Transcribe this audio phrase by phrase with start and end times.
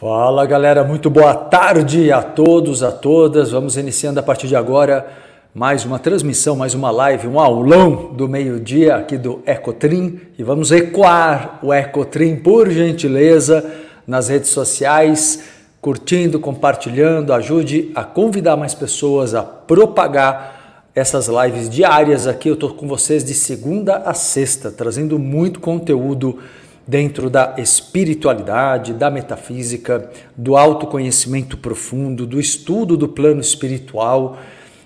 [0.00, 3.50] Fala galera, muito boa tarde a todos, a todas.
[3.50, 5.06] Vamos iniciando a partir de agora
[5.54, 10.72] mais uma transmissão, mais uma live, um aulão do meio-dia aqui do Ecotrim e vamos
[10.72, 13.62] ecoar o Ecotrim por gentileza
[14.06, 15.42] nas redes sociais,
[15.82, 22.48] curtindo, compartilhando, ajude a convidar mais pessoas a propagar essas lives diárias aqui.
[22.48, 26.38] Eu estou com vocês de segunda a sexta, trazendo muito conteúdo
[26.86, 34.38] dentro da espiritualidade, da metafísica, do autoconhecimento profundo, do estudo do plano espiritual.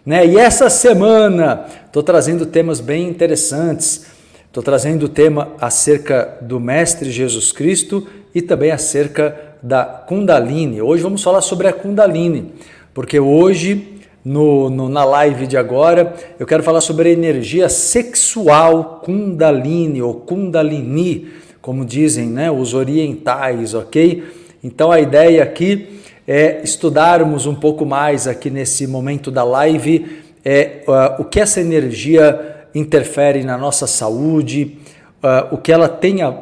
[0.04, 0.26] Né?
[0.26, 4.06] E essa semana estou trazendo temas bem interessantes.
[4.46, 10.82] Estou trazendo o tema acerca do Mestre Jesus Cristo e também acerca da Kundalini.
[10.82, 12.52] Hoje vamos falar sobre a Kundalini,
[12.92, 19.00] porque hoje, no, no, na live de agora, eu quero falar sobre a energia sexual
[19.02, 21.28] Kundalini ou Kundalini
[21.64, 24.22] como dizem né, os orientais, ok?
[24.62, 25.98] Então a ideia aqui
[26.28, 31.62] é estudarmos um pouco mais aqui nesse momento da live é, uh, o que essa
[31.62, 34.76] energia interfere na nossa saúde,
[35.22, 36.38] uh, o que ela tem a,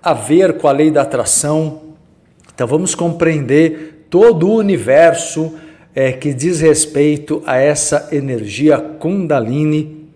[0.00, 1.96] a ver com a lei da atração.
[2.54, 5.52] Então vamos compreender todo o universo
[5.92, 10.08] é, que diz respeito a essa energia Kundalini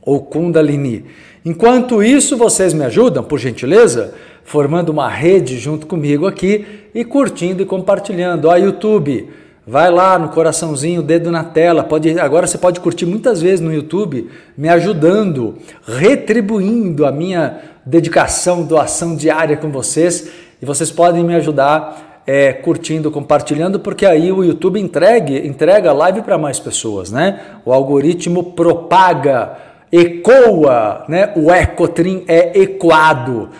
[0.00, 1.06] ou Kundalini.
[1.44, 4.12] Enquanto isso, vocês me ajudam, por gentileza,
[4.44, 8.46] formando uma rede junto comigo aqui e curtindo e compartilhando.
[8.46, 9.28] Ó, YouTube,
[9.66, 11.82] vai lá no coraçãozinho, dedo na tela.
[11.82, 18.62] Pode, agora você pode curtir muitas vezes no YouTube, me ajudando, retribuindo a minha dedicação,
[18.62, 20.28] doação diária com vocês.
[20.60, 25.94] E vocês podem me ajudar é, curtindo, compartilhando, porque aí o YouTube entregue, entrega a
[25.94, 27.40] live para mais pessoas, né?
[27.64, 31.32] O algoritmo propaga ecoa, né?
[31.36, 33.50] O ecotrim é ecoado.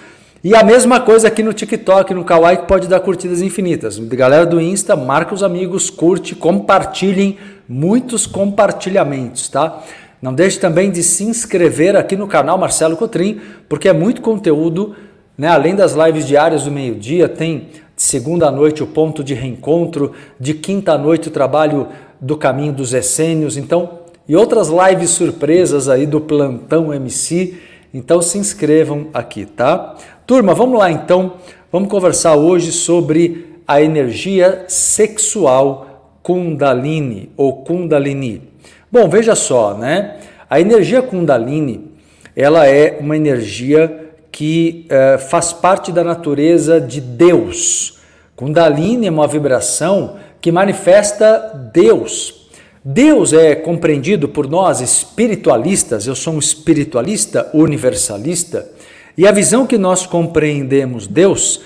[0.42, 3.98] E a mesma coisa aqui no TikTok, no Kawaii, que pode dar curtidas infinitas.
[3.98, 7.36] Galera do Insta, marca os amigos, curte, compartilhem,
[7.68, 9.82] muitos compartilhamentos, tá?
[10.22, 14.94] Não deixe também de se inscrever aqui no canal Marcelo Cotrim, porque é muito conteúdo,
[15.36, 15.48] né?
[15.48, 20.12] Além das lives diárias do meio-dia, tem de segunda à noite o ponto de reencontro,
[20.38, 23.58] de quinta à noite o trabalho do caminho dos essênios.
[23.58, 27.58] Então, e outras lives surpresas aí do Plantão MC.
[27.92, 29.96] Então se inscrevam aqui, tá?
[30.26, 31.34] Turma, vamos lá então.
[31.72, 38.42] Vamos conversar hoje sobre a energia sexual Kundalini ou Kundalini.
[38.90, 40.16] Bom, veja só, né?
[40.48, 41.92] A energia Kundalini,
[42.34, 47.98] ela é uma energia que eh, faz parte da natureza de Deus.
[48.34, 52.39] Kundalini é uma vibração que manifesta Deus,
[52.82, 58.70] Deus é compreendido por nós espiritualistas, eu sou um espiritualista universalista,
[59.18, 61.60] e a visão que nós compreendemos Deus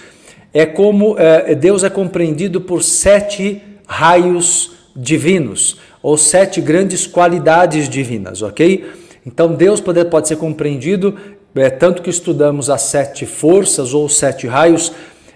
[0.52, 8.42] é como é, Deus é compreendido por sete raios divinos, ou sete grandes qualidades divinas,
[8.42, 8.84] ok?
[9.25, 11.16] Então Deus pode, pode ser compreendido,
[11.54, 14.91] é, tanto que estudamos as sete forças ou sete raios,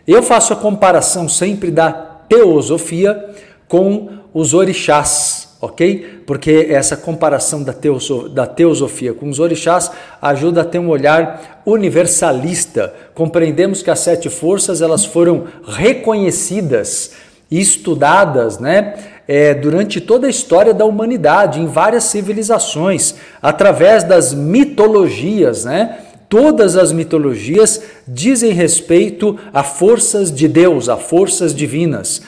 [0.08, 3.32] eu faço a comparação sempre da teosofia
[3.68, 6.22] com os orixás ok?
[6.26, 9.90] Porque essa comparação da, teoso, da teosofia com os orixás
[10.22, 12.94] ajuda a ter um olhar universalista.
[13.14, 17.12] Compreendemos que as sete forças elas foram reconhecidas
[17.50, 18.94] e estudadas, né?
[19.26, 25.98] É, durante toda a história da humanidade, em várias civilizações, através das mitologias, né?
[26.30, 32.22] Todas as mitologias dizem respeito a forças de Deus, a forças divinas.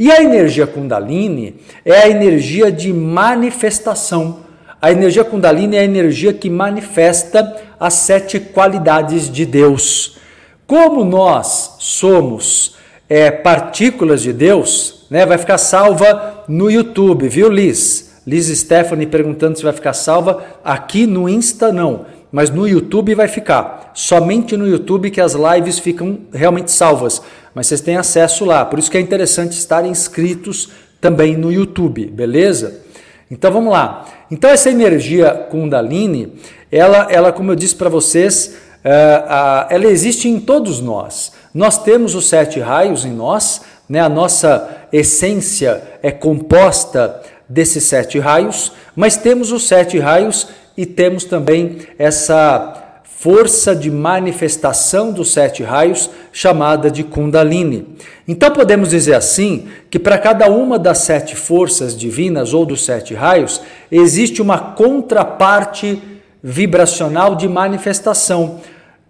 [0.00, 4.38] E a energia Kundalini é a energia de manifestação.
[4.80, 10.16] A energia Kundalini é a energia que manifesta as sete qualidades de Deus.
[10.66, 12.76] Como nós somos
[13.10, 18.22] é, partículas de Deus, né, vai ficar salva no YouTube, viu, Liz?
[18.26, 20.42] Liz Stephanie perguntando se vai ficar salva.
[20.64, 23.90] Aqui no Insta, não mas no YouTube vai ficar.
[23.94, 27.20] Somente no YouTube que as lives ficam realmente salvas,
[27.54, 28.64] mas vocês têm acesso lá.
[28.64, 30.70] Por isso que é interessante estarem inscritos
[31.00, 32.80] também no YouTube, beleza?
[33.30, 34.06] Então vamos lá.
[34.30, 36.34] Então essa energia Kundalini,
[36.70, 41.32] ela, ela como eu disse para vocês, uh, ela existe em todos nós.
[41.54, 44.00] Nós temos os sete raios em nós, né?
[44.00, 51.24] A nossa essência é composta desses sete raios, mas temos os sete raios e temos
[51.24, 52.79] também essa
[53.20, 57.86] força de manifestação dos sete raios chamada de Kundalini.
[58.26, 63.12] Então podemos dizer assim que para cada uma das sete forças divinas ou dos sete
[63.12, 63.60] raios
[63.92, 66.02] existe uma contraparte
[66.42, 68.60] vibracional de manifestação.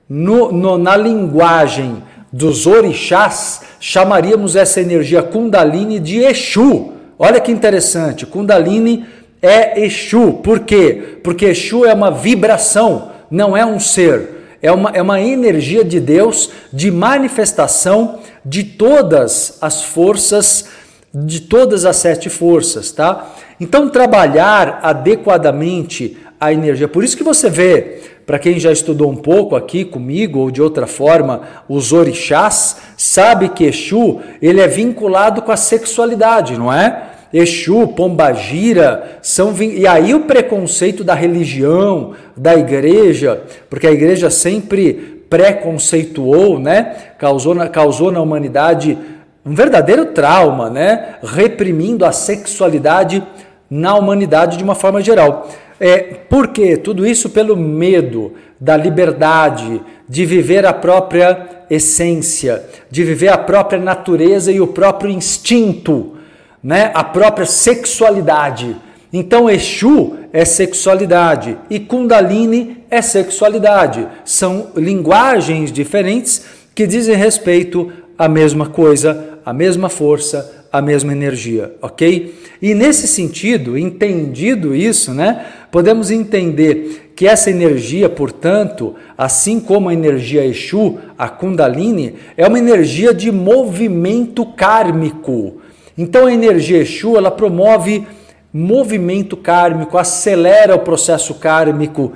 [0.09, 2.03] No, no, na linguagem
[2.33, 6.95] dos orixás, chamaríamos essa energia Kundalini de Exu.
[7.17, 9.05] Olha que interessante, Kundalini
[9.41, 10.33] é Exu.
[10.43, 11.21] Por quê?
[11.23, 14.41] Porque Exu é uma vibração, não é um ser.
[14.63, 20.67] É uma, é uma energia de Deus de manifestação de todas as forças,
[21.15, 23.35] de todas as sete forças, tá?
[23.59, 26.89] Então, trabalhar adequadamente a energia.
[26.89, 30.63] Por isso que você vê, para quem já estudou um pouco aqui comigo ou de
[30.63, 37.11] outra forma, os orixás, sabe que Exu, ele é vinculado com a sexualidade, não é?
[37.33, 45.23] Exu, Pombagira, são e aí o preconceito da religião, da igreja, porque a igreja sempre
[45.31, 46.97] preconceituou, né?
[47.19, 48.99] Causou na, causou na humanidade
[49.47, 51.17] um verdadeiro trauma, né?
[51.23, 53.23] Reprimindo a sexualidade
[53.71, 55.49] na humanidade de uma forma geral.
[55.79, 55.99] É,
[56.29, 56.77] por quê?
[56.77, 63.81] Tudo isso pelo medo da liberdade, de viver a própria essência, de viver a própria
[63.81, 66.17] natureza e o próprio instinto
[66.63, 68.77] né, a própria sexualidade.
[69.13, 74.07] Então, Exu é sexualidade e Kundalini é sexualidade.
[74.25, 81.75] São linguagens diferentes que dizem respeito à mesma coisa, à mesma força, à mesma energia,
[81.83, 82.35] ok?
[82.63, 89.93] E nesse sentido, entendido isso, né, podemos entender que essa energia, portanto, assim como a
[89.93, 95.61] energia Exu, a Kundalini, é uma energia de movimento kármico
[96.03, 98.07] então a energia Exu, ela promove
[98.51, 102.15] movimento kármico, acelera o processo kármico,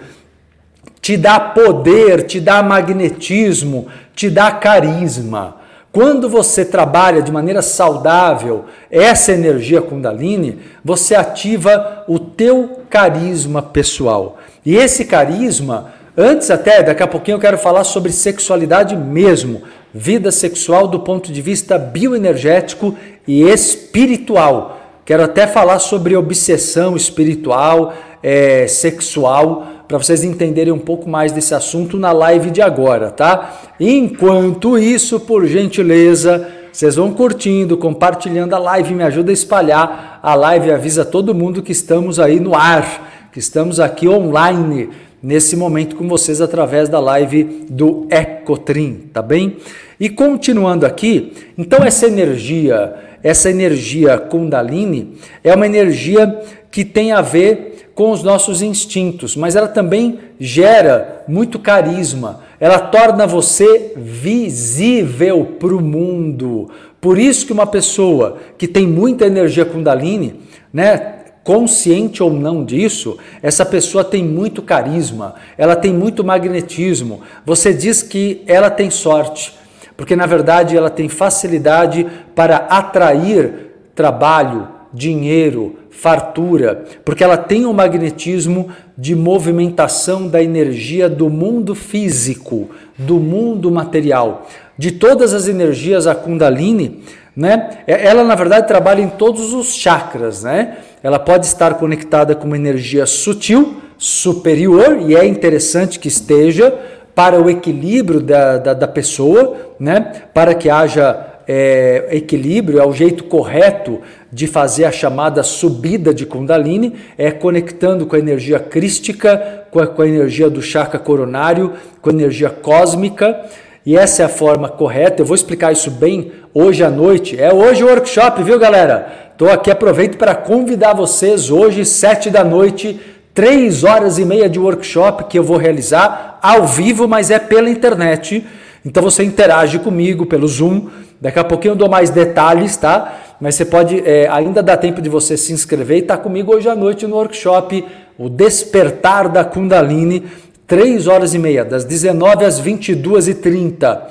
[1.03, 5.57] te dá poder, te dá magnetismo, te dá carisma.
[5.93, 14.39] Quando você trabalha de maneira saudável essa energia Kundalini, você ativa o teu carisma pessoal.
[14.65, 19.63] E esse carisma, antes até, daqui a pouquinho eu quero falar sobre sexualidade mesmo,
[19.95, 22.97] vida sexual do ponto de vista bioenergético
[23.29, 24.81] e espiritual.
[25.05, 31.55] Quero até falar sobre obsessão espiritual, é, sexual, para vocês entenderem um pouco mais desse
[31.55, 33.61] assunto na live de agora, tá?
[33.79, 40.35] Enquanto isso, por gentileza, vocês vão curtindo, compartilhando a live, me ajuda a espalhar a
[40.35, 44.89] live, avisa todo mundo que estamos aí no ar, que estamos aqui online
[45.25, 49.57] nesse momento com vocês através da live do Ecotrim, tá bem?
[49.99, 57.23] E continuando aqui, então essa energia, essa energia Kundalini é uma energia que tem a
[57.23, 62.41] ver com os nossos instintos, mas ela também gera muito carisma.
[62.61, 66.69] Ela torna você visível para o mundo.
[67.01, 70.41] Por isso que uma pessoa que tem muita energia Kundalini,
[70.71, 71.14] né,
[71.45, 77.21] consciente ou não disso, essa pessoa tem muito carisma, ela tem muito magnetismo.
[77.45, 79.55] Você diz que ela tem sorte,
[79.95, 87.73] porque na verdade ela tem facilidade para atrair trabalho, dinheiro, fartura, porque ela tem um
[87.73, 94.47] magnetismo de movimentação da energia do mundo físico, do mundo material.
[94.79, 97.03] De todas as energias, a Kundalini,
[97.37, 97.79] né?
[97.87, 100.79] Ela na verdade trabalha em todos os chakras, né?
[101.05, 106.73] Ela pode estar conectada com uma energia sutil, superior, e é interessante que esteja,
[107.15, 110.23] para o equilíbrio da, da, da pessoa, né?
[110.33, 114.01] para que haja é, equilíbrio, é o jeito correto
[114.33, 119.87] de fazer a chamada subida de Kundalini, é conectando com a energia crística, com a,
[119.87, 123.45] com a energia do chakra coronário, com a energia cósmica.
[123.87, 125.21] E essa é a forma correta.
[125.21, 127.39] Eu vou explicar isso bem hoje à noite.
[127.39, 129.25] É hoje o workshop, viu, galera?
[129.33, 132.99] Estou aqui, aproveito para convidar vocês hoje, sete da noite,
[133.35, 137.69] três horas e meia de workshop que eu vou realizar ao vivo, mas é pela
[137.69, 138.47] internet.
[138.87, 140.89] Então você interage comigo pelo Zoom.
[141.21, 143.19] Daqui a pouquinho eu dou mais detalhes, tá?
[143.41, 146.55] Mas você pode, é, ainda dá tempo de você se inscrever e estar tá comigo
[146.55, 147.85] hoje à noite no workshop
[148.17, 150.25] O Despertar da Kundalini,
[150.67, 154.09] três horas e meia, das 19 às 22 e 30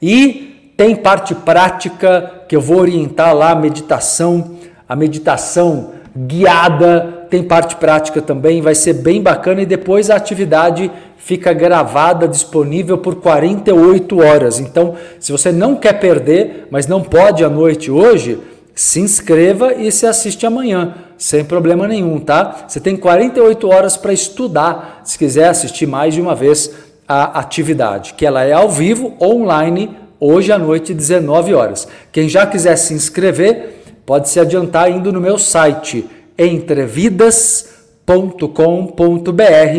[0.00, 4.56] E tem parte prática que eu vou orientar lá, meditação,
[4.88, 9.62] a meditação guiada, tem parte prática também, vai ser bem bacana.
[9.62, 14.60] E depois a atividade fica gravada, disponível por 48 horas.
[14.60, 18.38] Então, se você não quer perder, mas não pode à noite hoje,
[18.74, 22.66] se inscreva e se assiste amanhã, sem problema nenhum, tá?
[22.68, 26.70] Você tem 48 horas para estudar, se quiser assistir mais de uma vez
[27.08, 31.86] a atividade, que ela é ao vivo, online, hoje à noite, 19 horas.
[32.12, 36.06] Quem já quiser se inscrever, pode se adiantar indo no meu site
[36.38, 37.72] entrevidas.com.br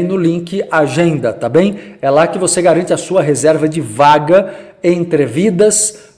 [0.07, 1.77] no link agenda, tá bem?
[2.01, 4.53] É lá que você garante a sua reserva de vaga
[4.83, 6.16] entrevidas.com.br.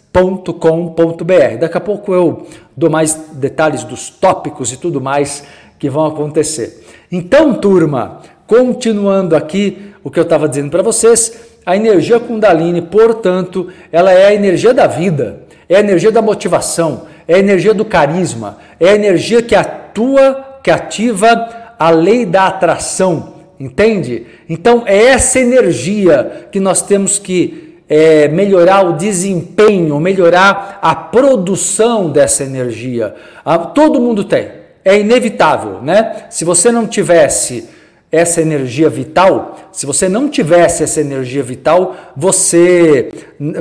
[1.58, 5.44] Daqui a pouco eu dou mais detalhes dos tópicos e tudo mais
[5.78, 6.86] que vão acontecer.
[7.12, 13.68] Então, turma, continuando aqui o que eu estava dizendo para vocês, a energia Kundalini, portanto,
[13.92, 17.86] ela é a energia da vida, é a energia da motivação, é a energia do
[17.86, 24.26] carisma, é a energia que atua, que ativa a lei da atração, entende?
[24.50, 32.12] Então é essa energia que nós temos que é, melhorar o desempenho, melhorar a produção
[32.12, 33.16] dessa energia.
[33.44, 34.48] Ah, todo mundo tem,
[34.86, 36.28] é inevitável, né?
[36.30, 37.68] Se você não tivesse
[38.12, 43.10] essa energia vital, se você não tivesse essa energia vital, você,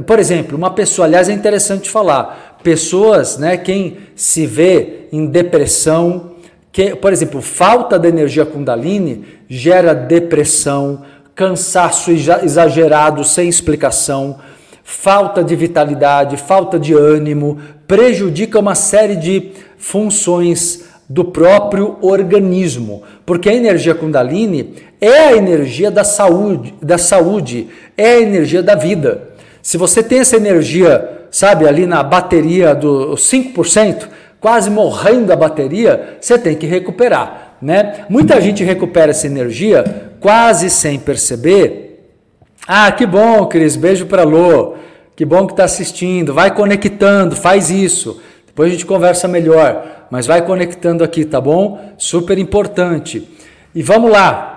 [0.07, 6.33] por exemplo, uma pessoa, aliás, é interessante falar, pessoas, né, quem se vê em depressão,
[6.73, 11.03] que, por exemplo, falta de energia Kundalini gera depressão,
[11.39, 14.41] cansaço exagerado sem explicação,
[14.83, 23.49] falta de vitalidade, falta de ânimo, prejudica uma série de funções do próprio organismo, porque
[23.49, 29.29] a energia Kundalini é a energia da saúde, da saúde, é a energia da vida.
[29.63, 34.09] Se você tem essa energia, sabe, ali na bateria dos 5%,
[34.41, 38.07] quase morrendo a bateria, você tem que recuperar, né?
[38.09, 42.15] Muita gente recupera essa energia quase sem perceber.
[42.67, 44.75] Ah, que bom, Cris, beijo para Lô.
[45.17, 46.35] Que bom que está assistindo.
[46.35, 48.21] Vai conectando, faz isso.
[48.47, 51.79] Depois a gente conversa melhor mas vai conectando aqui, tá bom?
[51.97, 53.29] Super importante.
[53.75, 54.55] E vamos lá.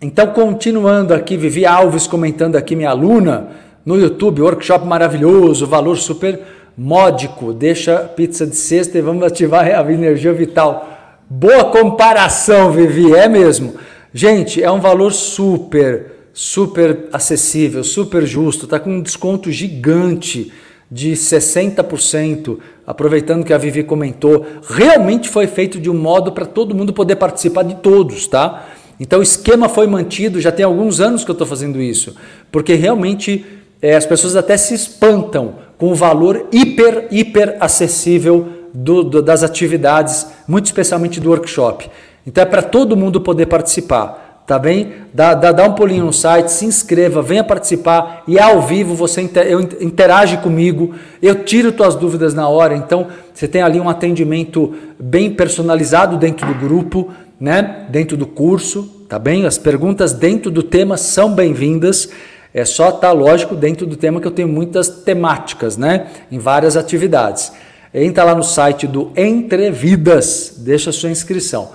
[0.00, 3.48] Então, continuando aqui, Vivi Alves comentando aqui, minha aluna
[3.84, 6.40] no YouTube, workshop maravilhoso, valor super
[6.76, 7.52] módico.
[7.52, 10.88] Deixa pizza de sexta e vamos ativar a energia vital.
[11.28, 13.74] Boa comparação, Vivi, é mesmo.
[14.12, 20.52] Gente, é um valor super, super acessível, super justo, tá com um desconto gigante
[20.90, 26.74] de 60%, aproveitando que a Vivi comentou, realmente foi feito de um modo para todo
[26.74, 28.66] mundo poder participar de todos, tá?
[28.98, 32.16] Então o esquema foi mantido, já tem alguns anos que eu estou fazendo isso,
[32.50, 33.46] porque realmente
[33.80, 39.44] é, as pessoas até se espantam com o valor hiper, hiper acessível do, do, das
[39.44, 41.88] atividades, muito especialmente do workshop.
[42.26, 44.94] Então é para todo mundo poder participar tá bem?
[45.14, 49.20] Dá, dá, dá um pulinho no site, se inscreva, venha participar e ao vivo você
[49.20, 53.88] inter, eu interage comigo, eu tiro tuas dúvidas na hora, então você tem ali um
[53.88, 57.86] atendimento bem personalizado dentro do grupo, né?
[57.90, 59.46] Dentro do curso, tá bem?
[59.46, 62.08] As perguntas dentro do tema são bem-vindas.
[62.52, 66.08] É só estar, tá, lógico, dentro do tema que eu tenho muitas temáticas, né?
[66.28, 67.52] Em várias atividades.
[67.94, 71.70] Entra lá no site do Entrevidas, deixa a sua inscrição.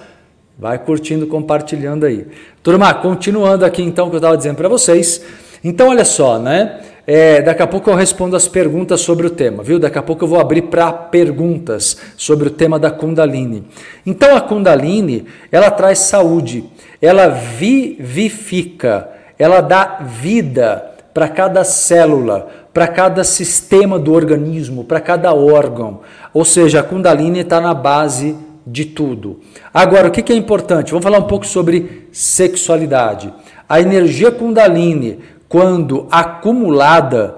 [0.58, 2.28] Vai curtindo, compartilhando aí.
[2.64, 5.22] Turma, continuando aqui então o que eu estava dizendo para vocês.
[5.62, 6.80] Então, olha só, né?
[7.06, 9.78] É, daqui a pouco eu respondo as perguntas sobre o tema, viu?
[9.78, 13.68] Daqui a pouco eu vou abrir para perguntas sobre o tema da Kundalini.
[14.06, 16.64] Então, a Kundalini, ela traz saúde,
[17.02, 20.84] ela vivifica, ela dá vida
[21.14, 26.00] para cada célula, para cada sistema do organismo, para cada órgão.
[26.34, 28.36] Ou seja, a Kundalini está na base
[28.66, 29.40] de tudo.
[29.74, 30.92] Agora, o que é importante?
[30.92, 33.34] Vamos falar um pouco sobre sexualidade.
[33.68, 37.36] A energia Kundalini, quando acumulada,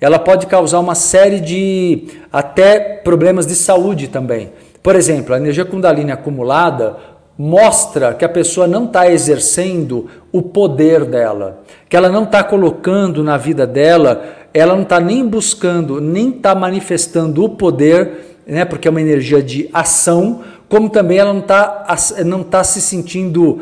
[0.00, 4.52] ela pode causar uma série de até problemas de saúde também.
[4.82, 6.96] Por exemplo, a energia Kundalini acumulada
[7.38, 13.24] mostra que a pessoa não está exercendo o poder dela, que ela não está colocando
[13.24, 18.86] na vida dela, ela não está nem buscando, nem está manifestando o poder, né, porque
[18.86, 20.42] é uma energia de ação,
[20.74, 21.86] como também ela não está
[22.26, 23.60] não tá se sentindo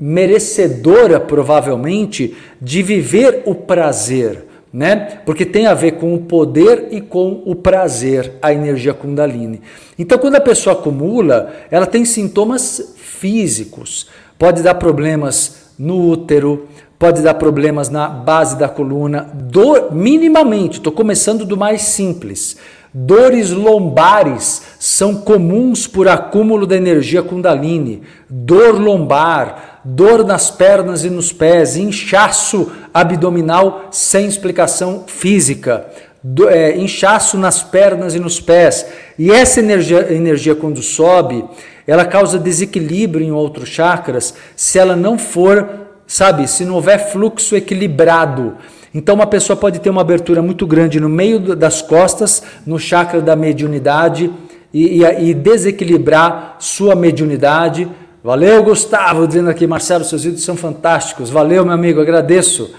[0.00, 5.18] merecedora, provavelmente, de viver o prazer, né?
[5.26, 9.60] Porque tem a ver com o poder e com o prazer, a energia Kundalini.
[9.98, 16.66] Então, quando a pessoa acumula, ela tem sintomas físicos, pode dar problemas no útero,
[16.98, 22.56] pode dar problemas na base da coluna, dor minimamente, estou começando do mais simples
[22.96, 28.02] Dores lombares são comuns por acúmulo da energia Kundalini.
[28.30, 35.88] Dor lombar, dor nas pernas e nos pés, inchaço abdominal sem explicação física,
[36.22, 38.86] do, é, inchaço nas pernas e nos pés.
[39.18, 41.44] E essa energia, energia, quando sobe,
[41.88, 45.68] ela causa desequilíbrio em outros chakras se ela não for,
[46.06, 48.56] sabe, se não houver fluxo equilibrado.
[48.94, 53.20] Então, uma pessoa pode ter uma abertura muito grande no meio das costas, no chakra
[53.20, 54.30] da mediunidade,
[54.72, 57.88] e, e, e desequilibrar sua mediunidade.
[58.22, 61.28] Valeu, Gustavo, dizendo aqui, Marcelo, seus vídeos são fantásticos.
[61.28, 62.72] Valeu, meu amigo, agradeço.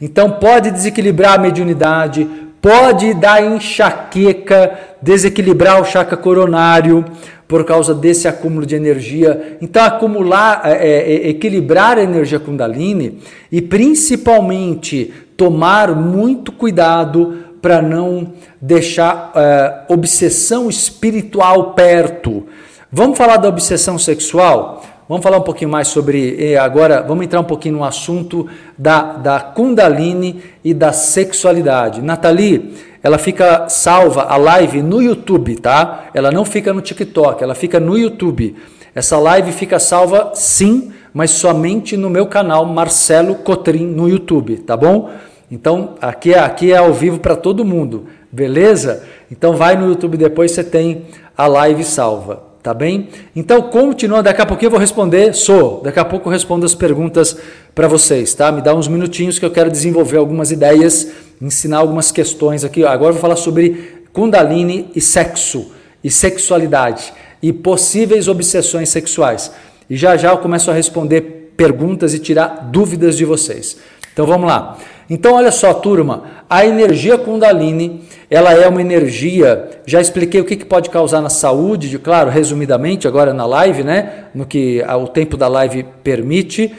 [0.00, 2.28] Então, pode desequilibrar a mediunidade,
[2.60, 7.04] pode dar enxaqueca, desequilibrar o chakra coronário
[7.46, 9.58] por causa desse acúmulo de energia.
[9.60, 13.18] Então, acumular, é, é, é, equilibrar a energia Kundalini
[13.50, 22.46] e principalmente tomar muito cuidado para não deixar é, obsessão espiritual perto.
[22.90, 24.84] Vamos falar da obsessão sexual?
[25.08, 26.56] Vamos falar um pouquinho mais sobre.
[26.56, 28.48] Agora, vamos entrar um pouquinho no assunto
[28.78, 32.00] da, da Kundalini e da sexualidade.
[32.00, 36.04] Nathalie, ela fica salva a live no YouTube, tá?
[36.14, 38.56] Ela não fica no TikTok, ela fica no YouTube.
[38.94, 44.76] Essa live fica salva sim, mas somente no meu canal Marcelo Cotrim no YouTube, tá
[44.76, 45.10] bom?
[45.50, 49.04] Então, aqui é, aqui é ao vivo para todo mundo, beleza?
[49.30, 52.52] Então vai no YouTube depois você tem a live salva.
[52.62, 53.08] Tá bem?
[53.34, 56.76] Então, continua, daqui a pouquinho eu vou responder, sou, daqui a pouco eu respondo as
[56.76, 57.36] perguntas
[57.74, 58.52] para vocês, tá?
[58.52, 62.84] Me dá uns minutinhos que eu quero desenvolver algumas ideias, ensinar algumas questões aqui.
[62.84, 65.72] Agora eu vou falar sobre Kundalini e sexo,
[66.04, 69.50] e sexualidade, e possíveis obsessões sexuais.
[69.88, 73.78] E já já eu começo a responder perguntas e tirar dúvidas de vocês.
[74.12, 74.78] Então vamos lá.
[75.08, 80.56] Então olha só, turma, a energia Kundalini, ela é uma energia, já expliquei o que,
[80.56, 84.24] que pode causar na saúde, de, claro, resumidamente, agora na live, né?
[84.34, 86.74] No que o tempo da live permite.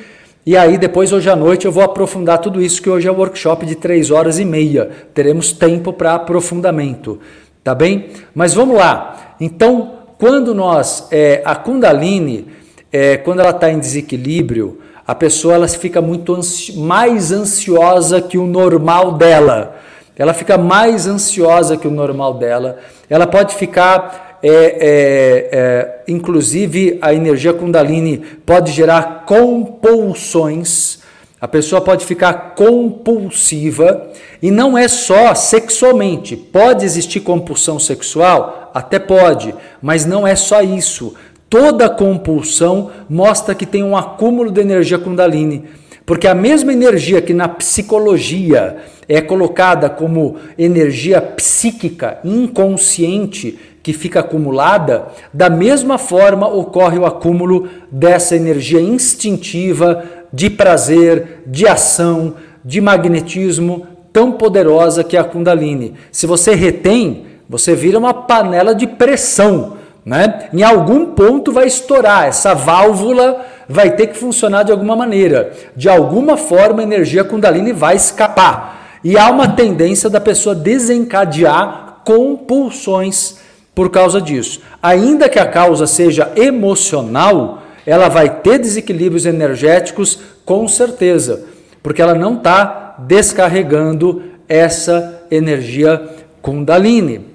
[0.45, 3.17] E aí, depois, hoje à noite, eu vou aprofundar tudo isso, que hoje é um
[3.17, 4.89] workshop de três horas e meia.
[5.13, 7.19] Teremos tempo para aprofundamento,
[7.63, 8.07] tá bem?
[8.33, 9.35] Mas vamos lá.
[9.39, 12.47] Então, quando nós, é, a Kundalini,
[12.93, 18.37] é, quando ela está em desequilíbrio, a pessoa ela fica muito ansi mais ansiosa que
[18.37, 19.77] o normal dela.
[20.15, 22.77] Ela fica mais ansiosa que o normal dela.
[23.09, 30.99] Ela pode ficar, é, é, é, inclusive, a energia Kundalini pode gerar compulsões.
[31.41, 34.07] A pessoa pode ficar compulsiva
[34.39, 36.37] e não é só sexualmente.
[36.37, 38.71] Pode existir compulsão sexual?
[38.73, 41.15] Até pode, mas não é só isso
[41.53, 45.65] toda compulsão mostra que tem um acúmulo de energia Kundalini.
[46.03, 54.21] Porque a mesma energia que na psicologia é colocada como energia psíquica inconsciente que fica
[54.21, 62.33] acumulada, da mesma forma ocorre o acúmulo dessa energia instintiva de prazer, de ação,
[62.65, 65.93] de magnetismo tão poderosa que é a Kundalini.
[66.11, 70.49] Se você retém, você vira uma panela de pressão né?
[70.53, 75.53] Em algum ponto vai estourar, essa válvula vai ter que funcionar de alguma maneira.
[75.75, 78.99] De alguma forma a energia Kundalini vai escapar.
[79.03, 83.37] E há uma tendência da pessoa desencadear compulsões
[83.73, 84.61] por causa disso.
[84.81, 91.45] Ainda que a causa seja emocional, ela vai ter desequilíbrios energéticos com certeza,
[91.81, 96.01] porque ela não está descarregando essa energia
[96.41, 97.33] Kundalini.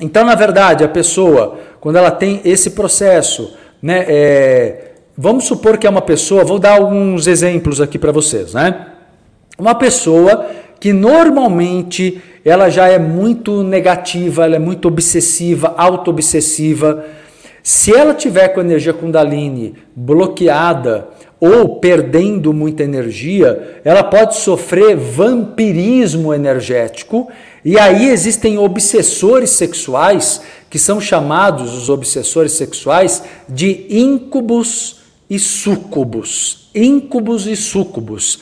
[0.00, 4.04] Então, na verdade, a pessoa quando ela tem esse processo, né?
[4.06, 8.86] É, vamos supor que é uma pessoa, vou dar alguns exemplos aqui para vocês, né?
[9.58, 10.46] Uma pessoa
[10.78, 17.04] que normalmente ela já é muito negativa, ela é muito obsessiva, auto-obsessiva.
[17.64, 21.08] Se ela tiver com a energia Kundalini bloqueada
[21.40, 27.28] ou perdendo muita energia, ela pode sofrer vampirismo energético.
[27.64, 30.40] E aí existem obsessores sexuais
[30.72, 36.70] que são chamados os obsessores sexuais de íncubos e súcubos.
[36.74, 38.38] Íncubos e súcubos.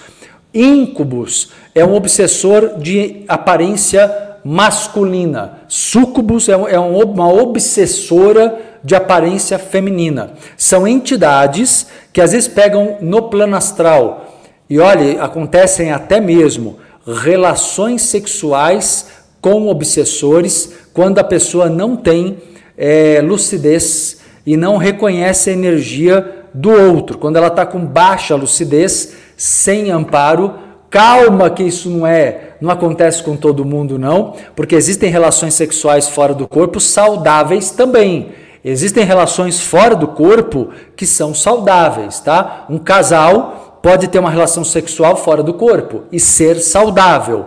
[0.54, 5.58] Íncubus é um obsessor de aparência masculina.
[5.66, 10.34] Súcubus é, é uma obsessora de aparência feminina.
[10.56, 14.38] São entidades que às vezes pegam no plano astral
[14.70, 19.06] e olha, acontecem até mesmo relações sexuais
[19.40, 22.38] com obsessores quando a pessoa não tem
[22.76, 29.14] é, lucidez e não reconhece a energia do outro, quando ela está com baixa lucidez,
[29.36, 30.54] sem amparo.
[30.88, 36.08] Calma que isso não é, não acontece com todo mundo não, porque existem relações sexuais
[36.08, 38.32] fora do corpo saudáveis também.
[38.64, 42.66] Existem relações fora do corpo que são saudáveis, tá?
[42.68, 47.46] Um casal pode ter uma relação sexual fora do corpo e ser saudável.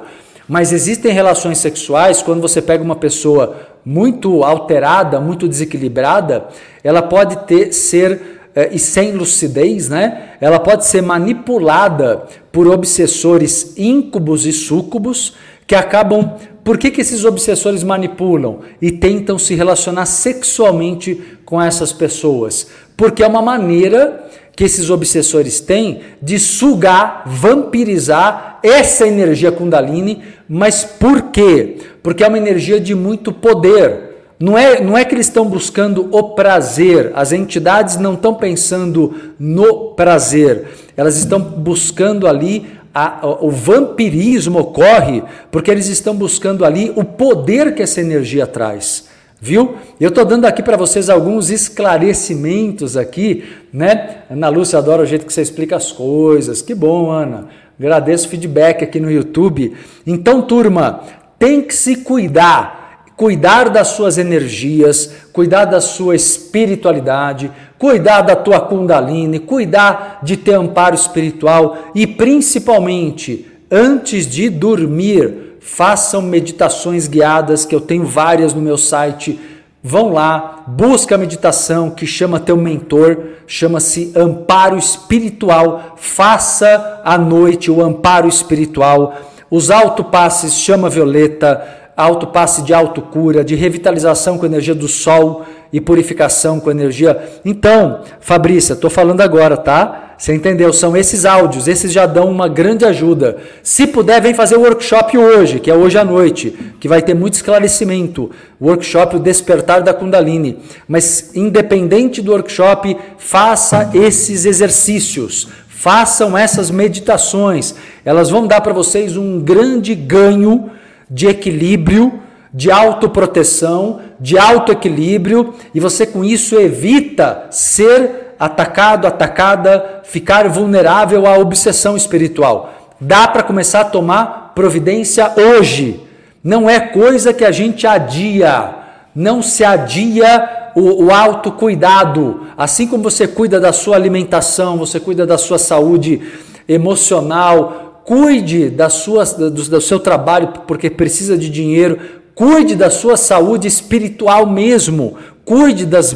[0.53, 6.45] Mas existem relações sexuais quando você pega uma pessoa muito alterada, muito desequilibrada,
[6.83, 10.35] ela pode ter ser eh, e sem lucidez, né?
[10.39, 15.33] Ela pode ser manipulada por obsessores íncubos e súcubos
[15.65, 16.35] que acabam.
[16.63, 22.67] Por que, que esses obsessores manipulam e tentam se relacionar sexualmente com essas pessoas?
[22.95, 24.23] Porque é uma maneira
[24.55, 31.77] que esses obsessores têm de sugar, vampirizar essa energia Kundalini, mas por quê?
[32.01, 34.13] Porque é uma energia de muito poder.
[34.39, 39.33] Não é, não é que eles estão buscando o prazer, as entidades não estão pensando
[39.39, 40.65] no prazer,
[40.97, 47.73] elas estão buscando ali a, o vampirismo ocorre porque eles estão buscando ali o poder
[47.73, 49.05] que essa energia traz.
[49.43, 49.75] Viu?
[49.99, 54.19] Eu estou dando aqui para vocês alguns esclarecimentos aqui, né?
[54.32, 56.62] Ana Lúcia adora o jeito que você explica as coisas.
[56.62, 57.49] Que bom, Ana.
[57.77, 59.75] Agradeço o feedback aqui no YouTube.
[60.08, 61.01] Então, turma,
[61.38, 63.03] tem que se cuidar.
[63.17, 70.53] Cuidar das suas energias, cuidar da sua espiritualidade, cuidar da tua Kundalini, cuidar de ter
[70.53, 78.62] amparo espiritual e principalmente, antes de dormir, façam meditações guiadas, que eu tenho várias no
[78.62, 79.39] meu site.
[79.82, 85.95] Vão lá, busca a meditação que chama teu mentor, chama-se Amparo Espiritual.
[85.97, 89.15] Faça à noite o amparo espiritual.
[89.49, 91.62] Os autopasses chama Violeta,
[91.95, 97.21] autopasse de autocura, de revitalização com a energia do sol e purificação com energia.
[97.43, 100.12] Então, Fabrícia, estou falando agora, tá?
[100.23, 100.71] Você entendeu?
[100.71, 103.39] São esses áudios, esses já dão uma grande ajuda.
[103.62, 107.13] Se puder, vem fazer o workshop hoje, que é hoje à noite, que vai ter
[107.13, 108.31] muito esclarecimento.
[108.57, 110.59] O workshop O Despertar da Kundalini.
[110.88, 115.49] Mas, independente do workshop, faça esses exercícios.
[115.67, 117.75] Façam essas meditações.
[118.05, 120.71] Elas vão dar para vocês um grande ganho
[121.12, 122.21] de equilíbrio
[122.53, 131.38] de autoproteção, de autoequilíbrio, e você com isso evita ser atacado, atacada, ficar vulnerável à
[131.38, 132.73] obsessão espiritual.
[132.99, 136.01] Dá para começar a tomar providência hoje.
[136.43, 138.69] Não é coisa que a gente adia.
[139.15, 142.47] Não se adia o, o autocuidado.
[142.58, 146.21] Assim como você cuida da sua alimentação, você cuida da sua saúde
[146.67, 151.97] emocional, cuide da sua, do, do seu trabalho porque precisa de dinheiro,
[152.36, 155.15] Cuide da sua saúde espiritual mesmo.
[155.45, 156.13] Cuide das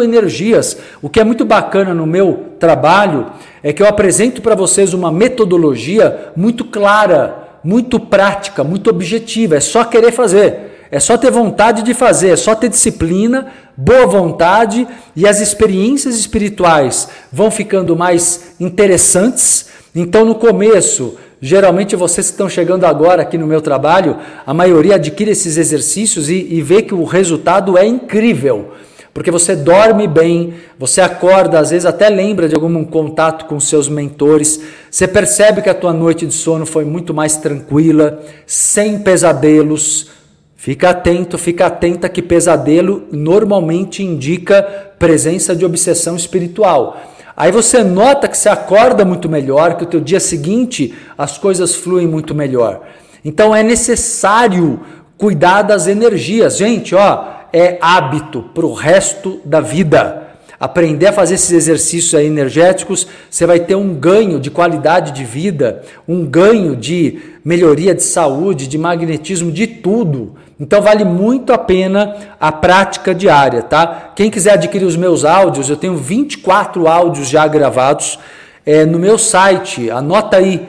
[0.00, 0.78] bioenergias.
[1.02, 3.26] O que é muito bacana no meu trabalho
[3.62, 9.56] é que eu apresento para vocês uma metodologia muito clara, muito prática, muito objetiva.
[9.56, 10.68] É só querer fazer.
[10.90, 16.18] É só ter vontade de fazer, é só ter disciplina, boa vontade e as experiências
[16.18, 19.68] espirituais vão ficando mais interessantes.
[19.94, 24.96] Então, no começo, Geralmente vocês que estão chegando agora aqui no meu trabalho, a maioria
[24.96, 28.72] adquire esses exercícios e, e vê que o resultado é incrível.
[29.12, 33.88] Porque você dorme bem, você acorda, às vezes até lembra de algum contato com seus
[33.88, 40.10] mentores, você percebe que a tua noite de sono foi muito mais tranquila, sem pesadelos.
[40.54, 44.62] Fica atento, fica atenta que pesadelo normalmente indica
[44.98, 47.00] presença de obsessão espiritual.
[47.36, 51.74] Aí você nota que você acorda muito melhor, que o teu dia seguinte as coisas
[51.74, 52.82] fluem muito melhor.
[53.24, 54.80] Então é necessário
[55.16, 56.56] cuidar das energias.
[56.56, 60.28] Gente, ó, é hábito para o resto da vida.
[60.60, 65.82] Aprender a fazer esses exercícios energéticos, você vai ter um ganho de qualidade de vida,
[66.06, 70.34] um ganho de melhoria de saúde, de magnetismo, de tudo.
[70.60, 74.12] Então vale muito a pena a prática diária, tá?
[74.14, 78.18] Quem quiser adquirir os meus áudios, eu tenho 24 áudios já gravados
[78.66, 79.90] é, no meu site.
[79.90, 80.68] Anota aí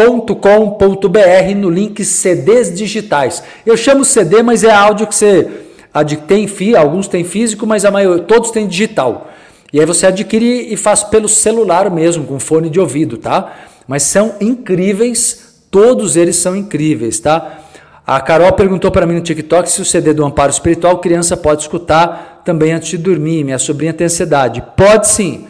[0.00, 3.42] entrevidas.com.br no link CDs digitais.
[3.66, 5.48] Eu chamo CD, mas é áudio que você
[6.26, 9.30] tem, alguns têm físico, mas a maioria, todos têm digital.
[9.72, 13.52] E aí você adquire e faz pelo celular mesmo, com fone de ouvido, tá?
[13.86, 17.58] Mas são incríveis, todos eles são incríveis, tá?
[18.06, 21.62] A Carol perguntou para mim no TikTok se o CD do Amparo Espiritual criança pode
[21.62, 23.44] escutar também antes de dormir.
[23.44, 24.64] Minha sobrinha tem ansiedade.
[24.76, 25.46] Pode sim,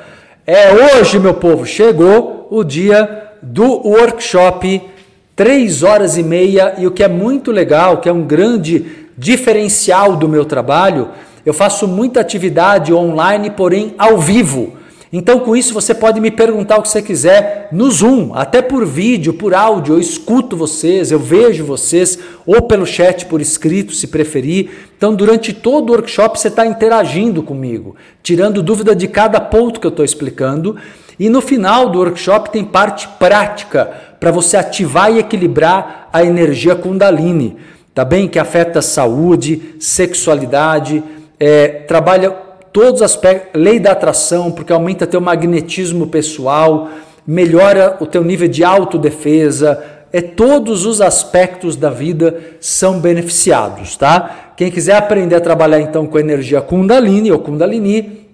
[0.47, 4.93] É hoje, meu povo, chegou o dia do workshop,
[5.37, 8.85] três horas e meia, e o que é muito legal, que é um grande
[9.16, 11.09] diferencial do meu trabalho,
[11.44, 14.75] eu faço muita atividade online, porém ao vivo.
[15.16, 18.85] Então, com isso, você pode me perguntar o que você quiser no Zoom, até por
[18.85, 19.94] vídeo, por áudio.
[19.94, 24.70] Eu escuto vocês, eu vejo vocês, ou pelo chat por escrito, se preferir.
[24.97, 27.94] Então, durante todo o workshop, você está interagindo comigo,
[28.25, 30.77] tirando dúvida de cada ponto que eu estou explicando.
[31.18, 36.74] E no final do workshop tem parte prática para você ativar e equilibrar a energia
[36.74, 37.57] Kundalini,
[37.94, 38.27] tá bem?
[38.27, 41.03] Que afeta saúde, sexualidade,
[41.38, 42.31] é, trabalha
[42.72, 46.88] todos os aspectos, lei da atração, porque aumenta teu magnetismo pessoal,
[47.27, 54.53] melhora o teu nível de autodefesa, é todos os aspectos da vida são beneficiados, tá?
[54.57, 58.24] Quem quiser aprender a trabalhar então com energia Kundalini ou Kundalini,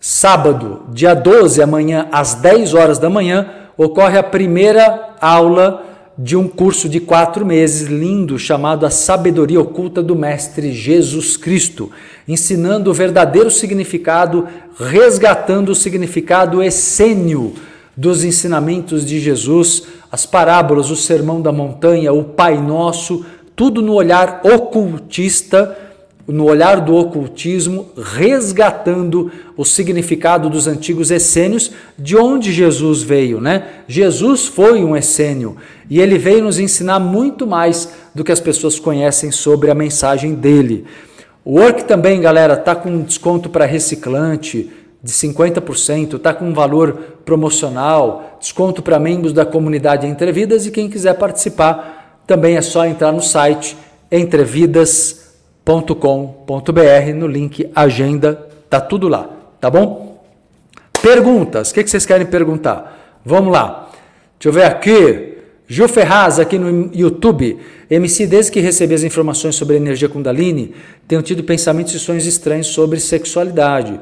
[0.00, 5.84] sábado, dia 12, amanhã às 10 horas da manhã, ocorre a primeira aula
[6.18, 11.90] de um curso de quatro meses lindo chamado A Sabedoria Oculta do Mestre Jesus Cristo,
[12.26, 14.46] ensinando o verdadeiro significado,
[14.78, 17.54] resgatando o significado essênio
[17.94, 23.24] dos ensinamentos de Jesus, as parábolas, o Sermão da Montanha, o Pai Nosso,
[23.56, 25.76] tudo no olhar ocultista
[26.28, 33.82] no olhar do ocultismo, resgatando o significado dos antigos essênios, de onde Jesus veio, né?
[33.86, 35.56] Jesus foi um essênio
[35.88, 40.34] e ele veio nos ensinar muito mais do que as pessoas conhecem sobre a mensagem
[40.34, 40.84] dele.
[41.44, 44.68] O Work também, galera, tá com desconto para reciclante
[45.00, 50.90] de 50%, tá com um valor promocional, desconto para membros da comunidade Entrevidas e quem
[50.90, 51.95] quiser participar,
[52.26, 53.76] também é só entrar no site
[54.10, 55.26] entrevidas.com
[55.66, 59.28] com.br no link agenda, tá tudo lá,
[59.60, 60.24] tá bom?
[61.02, 63.20] Perguntas, o que, que vocês querem perguntar?
[63.24, 63.90] Vamos lá,
[64.38, 65.32] deixa eu ver aqui.
[65.68, 67.58] Gil Ferraz, aqui no YouTube.
[67.90, 70.72] MC, desde que recebi as informações sobre a energia Kundalini,
[71.08, 74.00] tenho tido pensamentos e sonhos estranhos sobre sexualidade.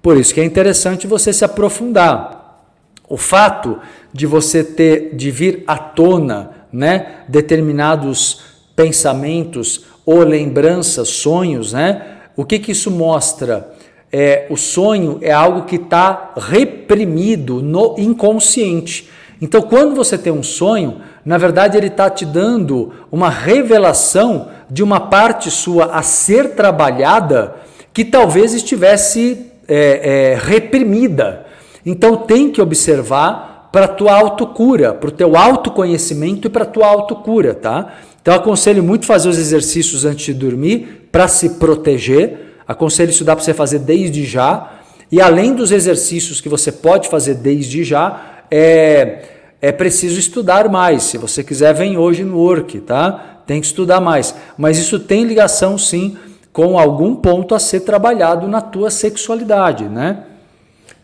[0.00, 2.64] Por isso que é interessante você se aprofundar.
[3.06, 3.78] O fato
[4.10, 8.42] de você ter, de vir à tona, né, determinados
[8.76, 12.02] pensamentos ou lembranças, sonhos, né?
[12.36, 13.72] O que, que isso mostra?
[14.12, 19.08] É, o sonho é algo que está reprimido no inconsciente.
[19.40, 24.82] Então, quando você tem um sonho, na verdade ele está te dando uma revelação de
[24.82, 27.56] uma parte sua a ser trabalhada
[27.92, 31.46] que talvez estivesse é, é, reprimida.
[31.84, 37.52] Então, tem que observar para tua autocura, para o teu autoconhecimento e para tua autocura,
[37.52, 37.92] tá?
[38.22, 42.56] Então aconselho muito fazer os exercícios antes de dormir para se proteger.
[42.66, 44.78] Aconselho isso dá para você fazer desde já.
[45.12, 49.24] E além dos exercícios que você pode fazer desde já, é,
[49.60, 51.02] é preciso estudar mais.
[51.02, 53.42] Se você quiser, vem hoje no Work, tá?
[53.46, 54.34] Tem que estudar mais.
[54.56, 56.16] Mas isso tem ligação sim
[56.50, 60.22] com algum ponto a ser trabalhado na tua sexualidade, né?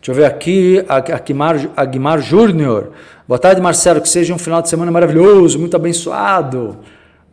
[0.03, 2.91] Deixa eu ver aqui, Aguimar, Aguimar Júnior.
[3.25, 4.01] Boa tarde, Marcelo.
[4.01, 6.79] Que seja um final de semana maravilhoso, muito abençoado.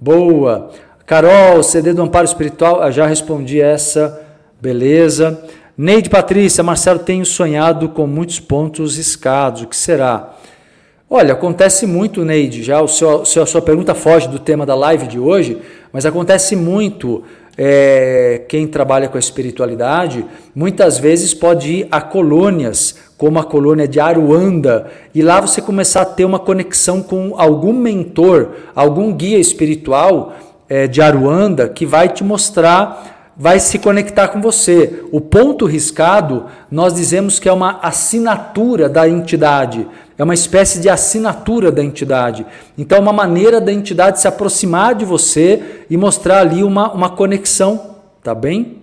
[0.01, 0.71] Boa.
[1.05, 4.25] Carol, CD do Amparo Espiritual, já respondi essa.
[4.63, 5.43] Beleza.
[5.77, 9.63] Neide Patrícia, Marcelo, tenho sonhado com muitos pontos riscados.
[9.63, 10.37] O que será?
[11.11, 12.63] Olha, acontece muito, Neide.
[12.63, 15.61] Já o seu, a sua pergunta foge do tema da live de hoje,
[15.93, 17.25] mas acontece muito.
[17.59, 23.87] É, quem trabalha com a espiritualidade muitas vezes pode ir a colônias, como a colônia
[23.87, 29.39] de Aruanda, e lá você começar a ter uma conexão com algum mentor, algum guia
[29.39, 30.35] espiritual
[30.69, 35.03] é, de Aruanda que vai te mostrar vai se conectar com você.
[35.11, 39.89] O ponto riscado, nós dizemos que é uma assinatura da entidade,
[40.21, 42.45] é uma espécie de assinatura da entidade.
[42.77, 47.09] Então, é uma maneira da entidade se aproximar de você e mostrar ali uma, uma
[47.09, 48.79] conexão, tá bem?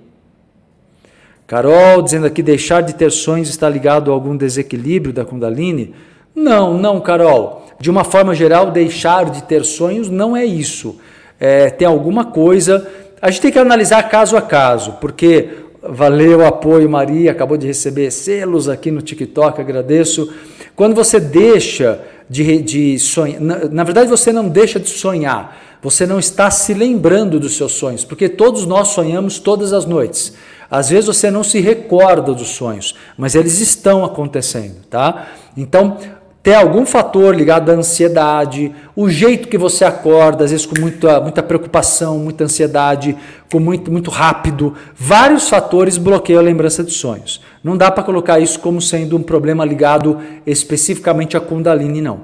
[1.45, 5.93] Carol dizendo aqui: deixar de ter sonhos está ligado a algum desequilíbrio da Kundalini?
[6.33, 7.67] Não, não, Carol.
[7.79, 10.99] De uma forma geral, deixar de ter sonhos não é isso.
[11.39, 12.87] É, tem alguma coisa
[13.21, 15.49] a gente tem que analisar caso a caso, porque
[15.81, 20.31] valeu o apoio, Maria, acabou de receber selos aqui no TikTok, agradeço.
[20.77, 26.05] Quando você deixa de, de sonhar, na, na verdade você não deixa de sonhar, você
[26.05, 30.35] não está se lembrando dos seus sonhos, porque todos nós sonhamos todas as noites.
[30.69, 35.29] Às vezes você não se recorda dos sonhos, mas eles estão acontecendo, tá?
[35.57, 35.97] Então,
[36.43, 41.19] tem algum fator ligado à ansiedade, o jeito que você acorda, às vezes com muita,
[41.19, 43.17] muita preocupação, muita ansiedade,
[43.51, 44.73] com muito, muito rápido.
[44.95, 47.41] Vários fatores bloqueiam a lembrança de sonhos.
[47.67, 52.21] Não dá para colocar isso como sendo um problema ligado especificamente à Kundalini, não.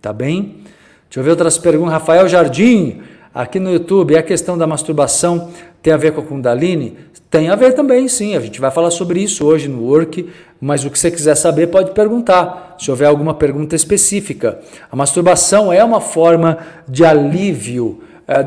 [0.00, 0.56] Tá bem?
[1.04, 1.92] Deixa eu ver outras perguntas.
[1.92, 3.02] Rafael Jardim,
[3.34, 5.50] aqui no YouTube, a questão da masturbação
[5.82, 6.96] tem a ver com a Kundalini?
[7.30, 8.36] Tem a ver também, sim.
[8.36, 11.66] A gente vai falar sobre isso hoje no Work, mas o que você quiser saber
[11.66, 14.60] pode perguntar, se houver alguma pergunta específica.
[14.90, 16.56] A masturbação é uma forma
[16.88, 18.00] de alívio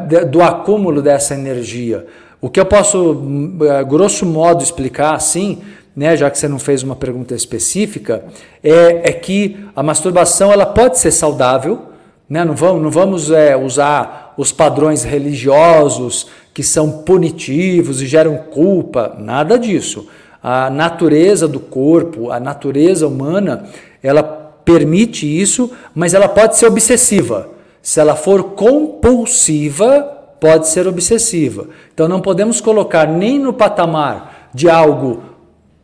[0.07, 2.07] de, do acúmulo dessa energia.
[2.41, 3.21] O que eu posso,
[3.69, 5.59] é, grosso modo, explicar assim,
[5.99, 8.23] né, já que você não fez uma pergunta específica,
[8.63, 11.87] é, é que a masturbação ela pode ser saudável,
[12.29, 12.45] né?
[12.45, 19.13] não vamos, não vamos é, usar os padrões religiosos que são punitivos e geram culpa,
[19.19, 20.07] nada disso.
[20.41, 23.65] A natureza do corpo, a natureza humana,
[24.01, 27.49] ela permite isso, mas ela pode ser obsessiva.
[27.81, 29.99] Se ela for compulsiva,
[30.39, 31.67] pode ser obsessiva.
[31.93, 35.28] Então não podemos colocar nem no patamar de algo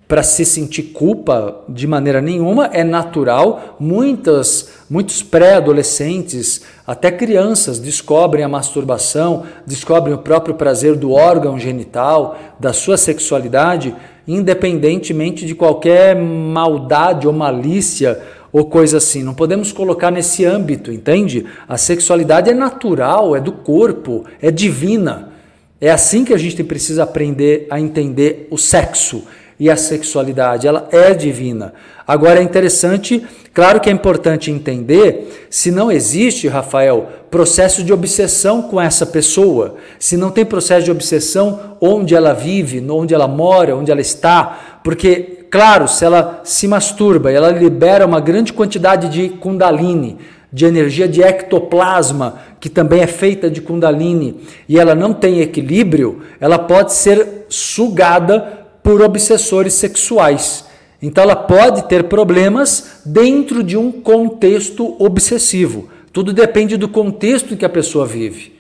[0.07, 3.75] para se sentir culpa de maneira nenhuma, é natural.
[3.79, 12.37] Muitas, muitos pré-adolescentes, até crianças, descobrem a masturbação, descobrem o próprio prazer do órgão genital,
[12.59, 13.95] da sua sexualidade,
[14.27, 19.23] independentemente de qualquer maldade ou malícia ou coisa assim.
[19.23, 21.47] Não podemos colocar nesse âmbito, entende?
[21.67, 25.33] A sexualidade é natural, é do corpo, é divina.
[25.81, 29.23] É assim que a gente precisa aprender a entender o sexo
[29.59, 31.73] e a sexualidade, ela é divina.
[32.07, 38.61] Agora é interessante, claro que é importante entender se não existe, Rafael, processo de obsessão
[38.61, 43.75] com essa pessoa, se não tem processo de obsessão onde ela vive, onde ela mora,
[43.75, 49.29] onde ela está, porque, claro, se ela se masturba, ela libera uma grande quantidade de
[49.29, 50.17] Kundalini,
[50.51, 56.21] de energia de ectoplasma, que também é feita de Kundalini, e ela não tem equilíbrio,
[56.39, 60.63] ela pode ser sugada por obsessores sexuais.
[61.01, 65.89] Então ela pode ter problemas dentro de um contexto obsessivo.
[66.13, 68.53] Tudo depende do contexto em que a pessoa vive.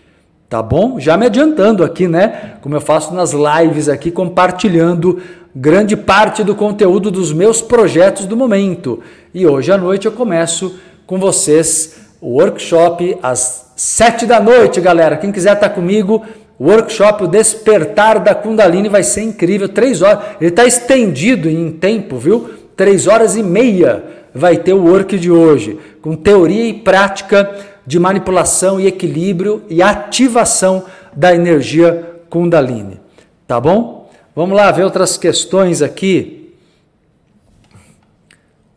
[0.49, 0.99] Tá bom?
[0.99, 2.55] Já me adiantando aqui, né?
[2.59, 5.21] Como eu faço nas lives aqui, compartilhando
[5.55, 9.01] grande parte do conteúdo dos meus projetos do momento.
[9.31, 15.17] E hoje à noite eu começo com vocês o workshop às sete da noite, galera.
[15.17, 16.23] Quem quiser estar comigo,
[16.57, 20.23] o workshop O Despertar da Kundalini vai ser incrível, três horas.
[20.39, 22.49] Ele está estendido em tempo, viu?
[22.75, 27.99] Três horas e meia vai ter o work de hoje, com teoria e prática de
[27.99, 32.99] manipulação e equilíbrio e ativação da energia Kundalini.
[33.47, 34.09] Tá bom?
[34.35, 36.53] Vamos lá ver outras questões aqui.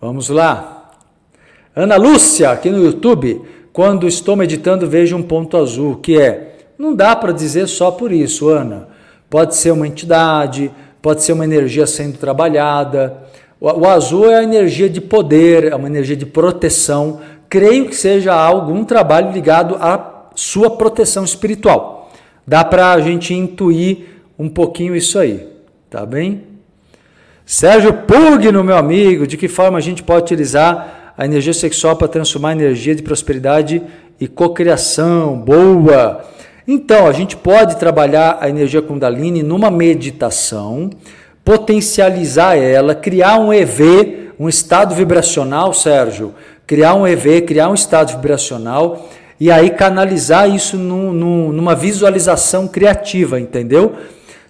[0.00, 0.92] Vamos lá.
[1.74, 3.42] Ana Lúcia, aqui no YouTube.
[3.72, 8.12] Quando estou meditando, vejo um ponto azul, que é não dá para dizer só por
[8.12, 8.88] isso, Ana.
[9.28, 10.70] Pode ser uma entidade,
[11.02, 13.18] pode ser uma energia sendo trabalhada.
[13.60, 17.20] O, o azul é a energia de poder, é uma energia de proteção.
[17.48, 22.10] Creio que seja algum trabalho ligado à sua proteção espiritual.
[22.46, 25.48] Dá para a gente intuir um pouquinho isso aí,
[25.90, 26.44] tá bem?
[27.44, 32.06] Sérgio Pugno, meu amigo, de que forma a gente pode utilizar a energia sexual para
[32.06, 33.82] transformar a energia de prosperidade
[34.20, 35.36] e cocriação?
[35.36, 36.24] Boa!
[36.70, 40.90] Então, a gente pode trabalhar a energia Kundalini numa meditação
[41.42, 46.34] potencializar ela, criar um EV, um estado vibracional, Sérgio,
[46.66, 49.08] criar um EV, criar um estado vibracional
[49.40, 53.94] e aí canalizar isso num, num, numa visualização criativa, entendeu?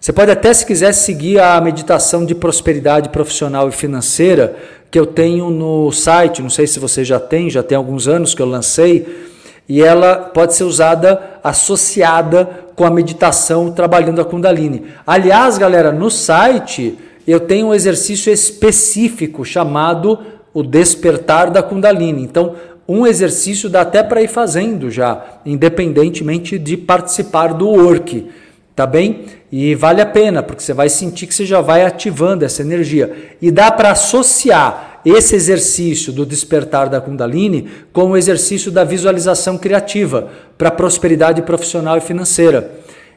[0.01, 4.57] Você pode até, se quiser, seguir a meditação de prosperidade profissional e financeira
[4.91, 6.43] que eu tenho no site.
[6.43, 9.28] Não sei se você já tem, já tem alguns anos que eu lancei.
[9.69, 14.87] E ela pode ser usada associada com a meditação trabalhando a Kundalini.
[15.07, 16.97] Aliás, galera, no site
[17.27, 20.19] eu tenho um exercício específico chamado
[20.55, 22.23] o despertar da Kundalini.
[22.23, 22.55] Então,
[22.89, 28.31] um exercício dá até para ir fazendo já, independentemente de participar do work,
[28.75, 29.27] tá bem?
[29.53, 33.35] E vale a pena, porque você vai sentir que você já vai ativando essa energia.
[33.43, 39.57] E dá para associar esse exercício do despertar da Kundalini com o exercício da visualização
[39.57, 42.73] criativa para prosperidade profissional e financeira.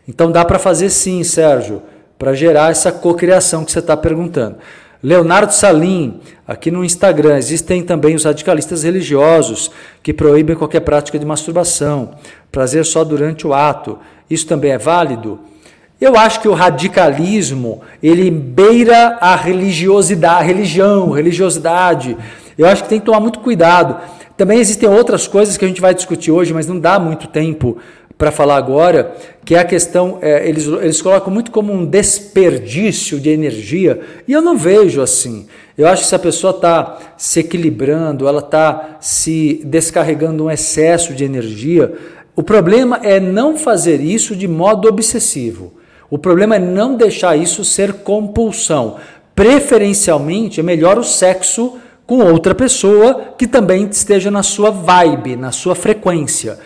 [0.07, 1.81] Então dá para fazer sim, Sérgio,
[2.17, 4.57] para gerar essa cocriação que você está perguntando.
[5.03, 9.71] Leonardo Salim, aqui no Instagram, existem também os radicalistas religiosos
[10.03, 12.11] que proíbem qualquer prática de masturbação,
[12.51, 13.97] prazer só durante o ato.
[14.29, 15.39] Isso também é válido?
[16.01, 22.17] Eu acho que o radicalismo, ele beira a religiosidade, a religião, religiosidade.
[22.57, 24.01] Eu acho que tem que tomar muito cuidado.
[24.35, 27.77] Também existem outras coisas que a gente vai discutir hoje, mas não dá muito tempo
[28.17, 33.19] para falar agora, que é a questão, é, eles, eles colocam muito como um desperdício
[33.19, 35.45] de energia, e eu não vejo assim.
[35.77, 41.13] Eu acho que se a pessoa está se equilibrando, ela está se descarregando um excesso
[41.13, 41.93] de energia,
[42.35, 45.80] o problema é não fazer isso de modo obsessivo.
[46.11, 48.97] O problema é não deixar isso ser compulsão.
[49.33, 55.51] Preferencialmente, é melhor o sexo com outra pessoa que também esteja na sua vibe, na
[55.51, 56.59] sua frequência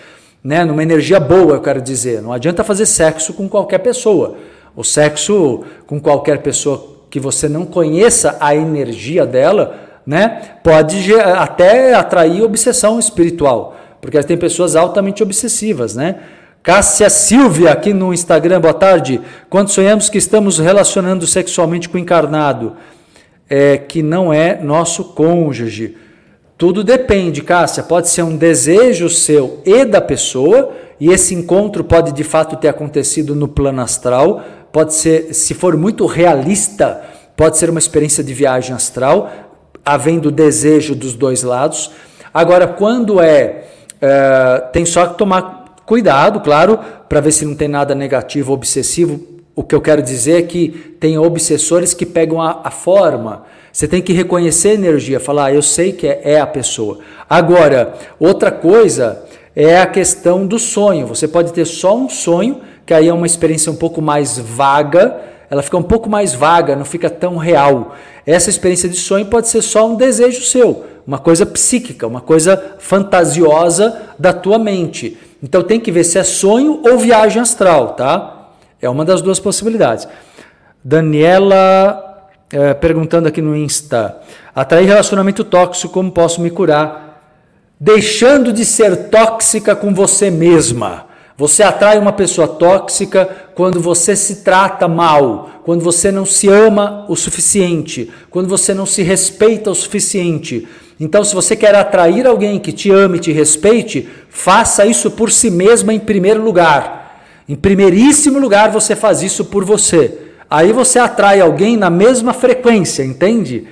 [0.45, 2.21] né, numa energia boa, eu quero dizer.
[2.21, 4.35] Não adianta fazer sexo com qualquer pessoa.
[4.75, 9.75] O sexo com qualquer pessoa que você não conheça a energia dela,
[10.05, 16.17] né, pode até atrair obsessão espiritual, porque tem pessoas altamente obsessivas, né?
[16.65, 19.21] Cássia Silvia aqui no Instagram, boa tarde.
[19.51, 22.75] Quando sonhamos que estamos relacionando sexualmente com o encarnado,
[23.47, 25.95] é, que não é nosso cônjuge,
[26.57, 27.83] tudo depende, Cássia.
[27.83, 32.69] Pode ser um desejo seu e da pessoa, e esse encontro pode de fato ter
[32.69, 34.41] acontecido no plano astral.
[34.71, 36.99] Pode ser, se for muito realista,
[37.37, 39.29] pode ser uma experiência de viagem astral,
[39.85, 41.91] havendo desejo dos dois lados.
[42.33, 43.65] Agora, quando é,
[44.01, 45.54] é tem só que tomar
[45.85, 49.19] cuidado, claro, para ver se não tem nada negativo, obsessivo.
[49.55, 50.69] O que eu quero dizer é que
[50.99, 55.53] tem obsessores que pegam a, a forma você tem que reconhecer a energia, falar, ah,
[55.53, 56.99] eu sei que é, é a pessoa.
[57.29, 61.05] Agora, outra coisa é a questão do sonho.
[61.07, 65.19] Você pode ter só um sonho, que aí é uma experiência um pouco mais vaga,
[65.49, 67.95] ela fica um pouco mais vaga, não fica tão real.
[68.25, 72.75] Essa experiência de sonho pode ser só um desejo seu, uma coisa psíquica, uma coisa
[72.79, 75.17] fantasiosa da tua mente.
[75.43, 78.49] Então tem que ver se é sonho ou viagem astral, tá?
[78.81, 80.07] É uma das duas possibilidades.
[80.83, 84.17] Daniela é, perguntando aqui no Insta:
[84.55, 87.21] atrair relacionamento tóxico, como posso me curar?
[87.79, 91.04] Deixando de ser tóxica com você mesma.
[91.37, 97.05] Você atrai uma pessoa tóxica quando você se trata mal, quando você não se ama
[97.09, 100.65] o suficiente, quando você não se respeita o suficiente.
[100.97, 105.49] Então, se você quer atrair alguém que te ame te respeite, faça isso por si
[105.49, 107.21] mesma em primeiro lugar.
[107.49, 110.17] Em primeiríssimo lugar, você faz isso por você.
[110.49, 113.67] Aí você atrai alguém na mesma frequência, entende?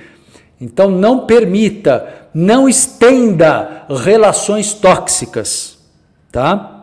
[0.60, 5.78] Então não permita, não estenda relações tóxicas,
[6.30, 6.73] tá?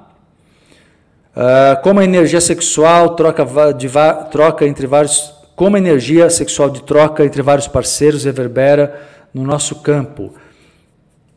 [1.36, 3.90] Uh, como a energia sexual troca, de,
[4.30, 9.00] troca entre vários, como a energia sexual de troca entre vários parceiros reverbera
[9.34, 10.34] no nosso campo.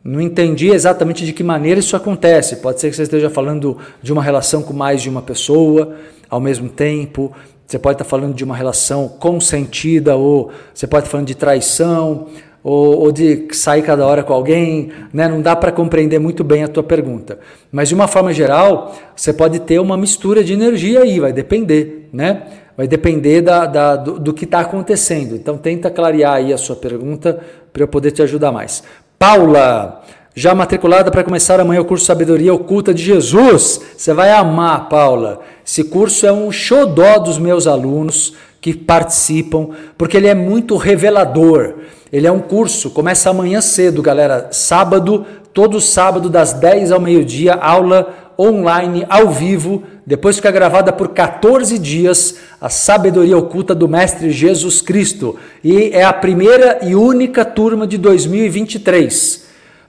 [0.03, 2.57] Não entendi exatamente de que maneira isso acontece.
[2.57, 5.95] Pode ser que você esteja falando de uma relação com mais de uma pessoa
[6.29, 7.33] ao mesmo tempo.
[7.67, 12.29] Você pode estar falando de uma relação consentida, ou você pode estar falando de traição,
[12.65, 14.91] ou, ou de sair cada hora com alguém.
[15.13, 15.29] Né?
[15.29, 17.39] Não dá para compreender muito bem a tua pergunta.
[17.71, 22.09] Mas de uma forma geral, você pode ter uma mistura de energia aí, vai depender,
[22.11, 22.45] né?
[22.77, 25.37] Vai depender da, da do, do que está acontecendo.
[25.37, 27.39] Então tenta clarear aí a sua pergunta
[27.73, 28.83] para eu poder te ajudar mais.
[29.17, 30.03] Paula,
[30.35, 33.81] já matriculada para começar amanhã o curso Sabedoria Oculta de Jesus.
[33.97, 35.43] Você vai amar, Paula.
[35.65, 41.75] Esse curso é um xodó dos meus alunos que participam, porque ele é muito revelador.
[42.15, 44.47] Ele é um curso, começa amanhã cedo, galera.
[44.53, 51.09] Sábado, todo sábado, das 10 ao meio-dia, aula online, ao vivo, depois fica gravada por
[51.09, 55.37] 14 dias, a sabedoria oculta do Mestre Jesus Cristo.
[55.65, 59.47] E é a primeira e única turma de 2023.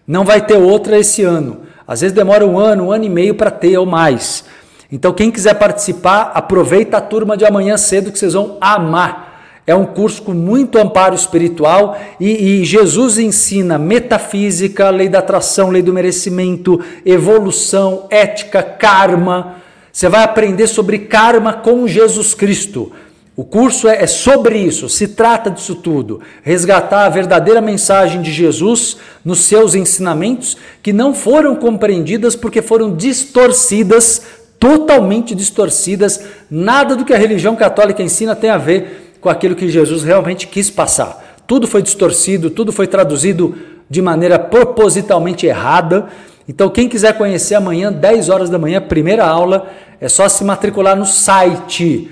[0.07, 1.59] Não vai ter outra esse ano.
[1.87, 4.45] Às vezes demora um ano, um ano e meio para ter ou mais.
[4.91, 9.24] Então, quem quiser participar, aproveita a turma de amanhã cedo que vocês vão amar.
[9.67, 15.71] É um curso com muito amparo espiritual e, e, Jesus ensina metafísica, lei da atração,
[15.71, 19.55] lei do merecimento, evolução, ética, karma.
[19.91, 22.91] Você vai aprender sobre karma com Jesus Cristo.
[23.35, 26.21] O curso é, é sobre isso, se trata disso tudo.
[26.43, 32.95] Resgatar a verdadeira mensagem de Jesus nos seus ensinamentos que não foram compreendidas porque foram
[32.95, 34.21] distorcidas,
[34.59, 36.21] totalmente distorcidas.
[36.49, 40.45] Nada do que a religião católica ensina tem a ver com aquilo que Jesus realmente
[40.45, 41.41] quis passar.
[41.47, 43.55] Tudo foi distorcido, tudo foi traduzido
[43.89, 46.09] de maneira propositalmente errada.
[46.47, 49.67] Então, quem quiser conhecer amanhã, 10 horas da manhã, primeira aula,
[49.99, 52.07] é só se matricular no site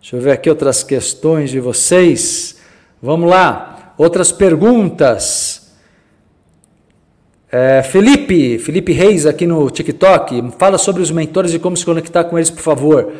[0.00, 2.56] Deixa eu ver aqui outras questões de vocês.
[3.02, 5.55] Vamos lá, outras perguntas.
[7.58, 12.24] É, Felipe, Felipe Reis aqui no TikTok, fala sobre os mentores e como se conectar
[12.24, 13.10] com eles, por favor.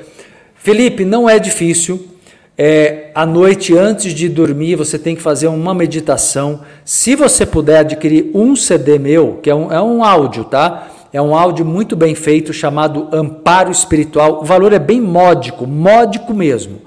[0.57, 2.07] Felipe, não é difícil.
[2.59, 6.61] É, à noite, antes de dormir, você tem que fazer uma meditação.
[6.85, 10.87] Se você puder adquirir um CD meu, que é um, é um áudio, tá?
[11.15, 14.43] É um áudio muito bem feito chamado Amparo Espiritual.
[14.43, 16.83] O valor é bem módico, módico mesmo.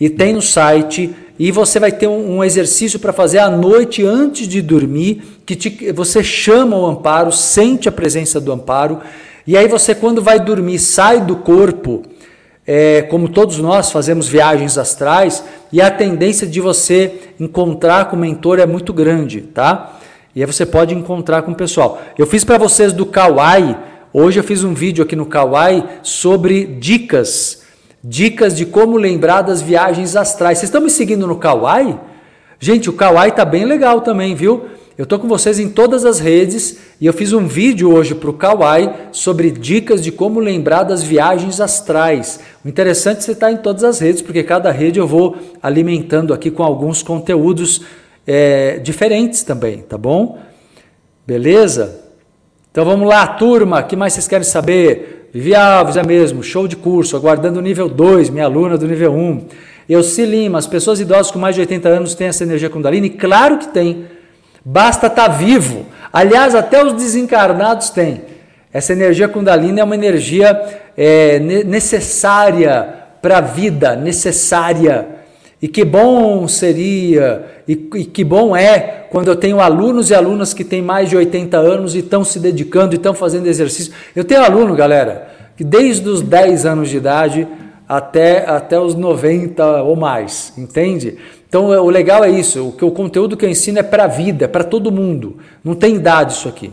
[0.00, 4.04] E tem no site e você vai ter um, um exercício para fazer à noite
[4.04, 9.00] antes de dormir, que te, você chama o amparo, sente a presença do amparo,
[9.46, 12.02] e aí você, quando vai dormir, sai do corpo,
[12.66, 18.18] é, como todos nós fazemos viagens astrais, e a tendência de você encontrar com o
[18.18, 19.98] mentor é muito grande, tá?
[20.36, 22.02] E aí você pode encontrar com o pessoal.
[22.18, 23.78] Eu fiz para vocês do Kawaii,
[24.12, 27.62] hoje eu fiz um vídeo aqui no Kawaii sobre dicas
[28.02, 30.58] Dicas de como lembrar das viagens astrais.
[30.58, 31.98] Vocês estão me seguindo no Kawaii?
[32.58, 34.66] Gente, o Kawaii tá bem legal também, viu?
[34.96, 38.28] Eu tô com vocês em todas as redes e eu fiz um vídeo hoje para
[38.28, 42.38] o Kawaii sobre dicas de como lembrar das viagens astrais.
[42.62, 45.36] O interessante é você estar tá em todas as redes, porque cada rede eu vou
[45.62, 47.80] alimentando aqui com alguns conteúdos
[48.26, 50.38] é, diferentes também, tá bom?
[51.26, 52.00] Beleza?
[52.70, 55.19] Então vamos lá, turma, o que mais vocês querem saber?
[55.32, 59.12] Vivi Alves, é mesmo, show de curso, aguardando o nível 2, minha aluna do nível
[59.12, 59.46] 1.
[59.88, 63.10] Eu se Lima, as pessoas idosas com mais de 80 anos têm essa energia Kundalini?
[63.10, 64.06] Claro que tem.
[64.64, 65.86] Basta estar tá vivo.
[66.12, 68.22] Aliás, até os desencarnados têm.
[68.72, 70.60] Essa energia Kundalini é uma energia
[70.96, 75.06] é, necessária para a vida, necessária.
[75.62, 80.54] E que bom seria, e, e, que bom é quando eu tenho alunos e alunas
[80.54, 83.92] que têm mais de 80 anos e estão se dedicando e estão fazendo exercício.
[84.16, 87.46] Eu tenho aluno, galera, que desde os 10 anos de idade
[87.86, 91.18] até, até os 90 ou mais, entende?
[91.46, 94.06] Então o legal é isso, o, que o conteúdo que eu ensino é para a
[94.06, 95.36] vida, é para todo mundo.
[95.62, 96.72] Não tem idade isso aqui.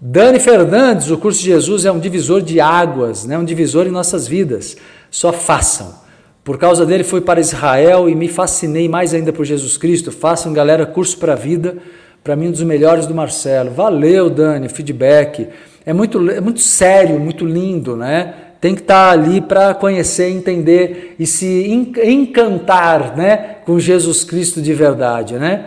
[0.00, 3.38] Dani Fernandes, o curso de Jesus é um divisor de águas, né?
[3.38, 4.76] um divisor em nossas vidas.
[5.10, 6.06] Só façam.
[6.48, 10.10] Por causa dele fui para Israel e me fascinei mais ainda por Jesus Cristo.
[10.10, 11.76] Façam, galera, curso para a vida.
[12.24, 13.70] Para mim, um dos melhores do Marcelo.
[13.70, 15.46] Valeu, Dani, feedback.
[15.84, 18.32] É muito, é muito sério, muito lindo, né?
[18.62, 21.68] Tem que estar tá ali para conhecer, entender e se
[22.02, 25.66] encantar né, com Jesus Cristo de verdade, né?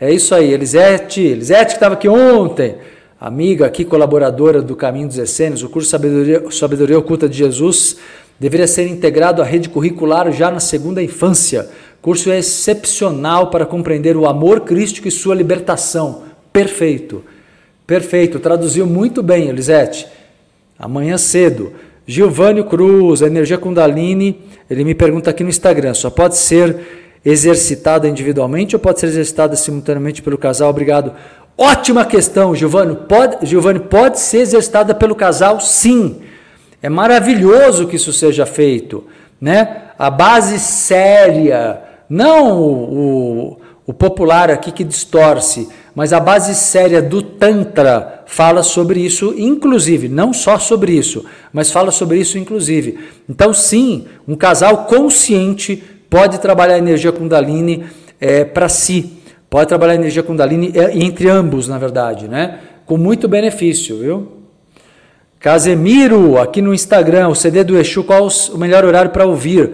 [0.00, 2.76] É isso aí, Elisete, Elisete que estava aqui ontem,
[3.20, 7.96] amiga aqui, colaboradora do Caminho dos Essênios, o curso Sabedoria, Sabedoria Oculta de Jesus,
[8.40, 11.68] deveria ser integrado à rede curricular já na segunda infância.
[12.00, 16.22] Curso é excepcional para compreender o amor crístico e sua libertação.
[16.50, 17.22] Perfeito.
[17.86, 18.40] Perfeito.
[18.40, 20.06] Traduziu muito bem, Elisete.
[20.78, 21.74] Amanhã cedo.
[22.06, 26.76] Gilvânio Cruz, a energia Kundalini, ele me pergunta aqui no Instagram, só pode ser
[27.24, 30.70] exercitada individualmente ou pode ser exercitada simultaneamente pelo casal?
[30.70, 31.12] Obrigado.
[31.56, 32.96] Ótima questão, Gilvânio.
[33.06, 33.46] Pode,
[33.88, 36.16] pode ser exercitada pelo casal, sim.
[36.82, 39.04] É maravilhoso que isso seja feito,
[39.40, 39.82] né?
[39.98, 47.20] A base séria, não o, o, popular aqui que distorce, mas a base séria do
[47.20, 52.98] Tantra fala sobre isso, inclusive, não só sobre isso, mas fala sobre isso, inclusive.
[53.28, 57.84] Então, sim, um casal consciente pode trabalhar a energia Kundalini
[58.18, 59.18] é, para si,
[59.50, 62.60] pode trabalhar a energia Kundalini é, entre ambos, na verdade, né?
[62.86, 64.39] Com muito benefício, viu?
[65.40, 69.72] Casemiro, aqui no Instagram, o CD do Exu, qual o melhor horário para ouvir?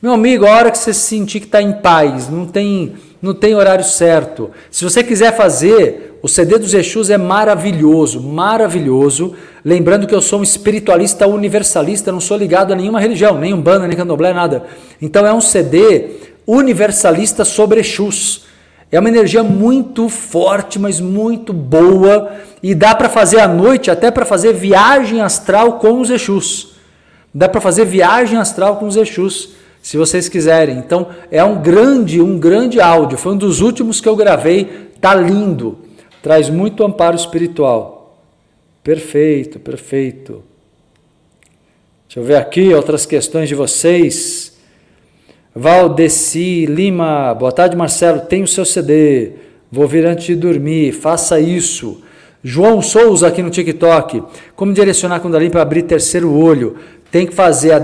[0.00, 3.54] Meu amigo, a hora que você sentir que está em paz, não tem, não tem
[3.54, 4.50] horário certo.
[4.70, 9.34] Se você quiser fazer, o CD dos Exus é maravilhoso, maravilhoso.
[9.62, 13.86] Lembrando que eu sou um espiritualista universalista, não sou ligado a nenhuma religião, nem umbanda,
[13.86, 14.64] nem candomblé, nada.
[15.02, 16.12] Então é um CD
[16.46, 18.46] universalista sobre Exus.
[18.94, 22.32] É uma energia muito forte, mas muito boa
[22.62, 26.76] e dá para fazer à noite, até para fazer viagem astral com os Exus.
[27.34, 30.78] Dá para fazer viagem astral com os Exus se vocês quiserem.
[30.78, 33.18] Então é um grande, um grande áudio.
[33.18, 34.92] Foi um dos últimos que eu gravei.
[35.00, 35.76] Tá lindo.
[36.22, 38.16] Traz muito amparo espiritual.
[38.84, 40.40] Perfeito, perfeito.
[42.06, 44.53] Deixa eu ver aqui outras questões de vocês.
[45.54, 49.32] Valdeci Lima, boa tarde Marcelo, tem o seu CD,
[49.70, 52.02] vou vir antes de dormir, faça isso.
[52.42, 54.22] João Souza aqui no TikTok,
[54.56, 56.76] como direcionar Kundalini para abrir terceiro olho?
[57.14, 57.80] tem que fazer a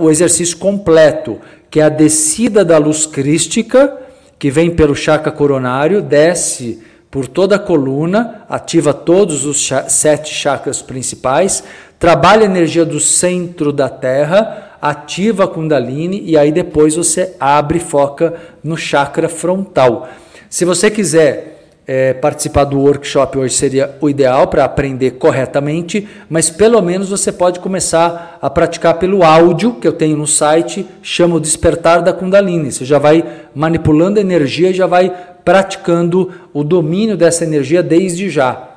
[0.00, 1.38] o exercício completo,
[1.70, 3.94] que é a descida da luz crística,
[4.38, 10.80] que vem pelo chakra coronário, desce por toda a coluna, ativa todos os sete chakras
[10.80, 11.62] principais,
[11.98, 17.78] trabalha a energia do centro da Terra, ativa a Kundalini e aí depois você abre
[17.78, 20.08] e foca no chakra frontal.
[20.50, 21.52] Se você quiser
[21.86, 27.30] é, participar do workshop hoje seria o ideal para aprender corretamente, mas pelo menos você
[27.30, 32.12] pode começar a praticar pelo áudio que eu tenho no site, chama o Despertar da
[32.12, 32.72] Kundalini.
[32.72, 33.24] Você já vai
[33.54, 35.14] manipulando a energia e já vai
[35.44, 38.68] praticando o domínio dessa energia desde já,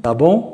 [0.00, 0.51] tá bom?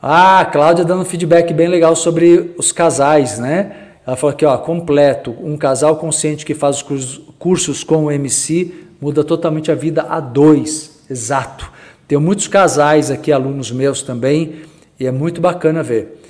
[0.00, 3.72] Ah, Cláudia dando feedback bem legal sobre os casais, né?
[4.06, 8.72] Ela falou aqui, ó, completo, um casal consciente que faz os cursos com o MC
[9.00, 11.70] muda totalmente a vida a dois, exato.
[12.06, 14.56] Tenho muitos casais aqui, alunos meus também,
[15.00, 16.22] e é muito bacana ver.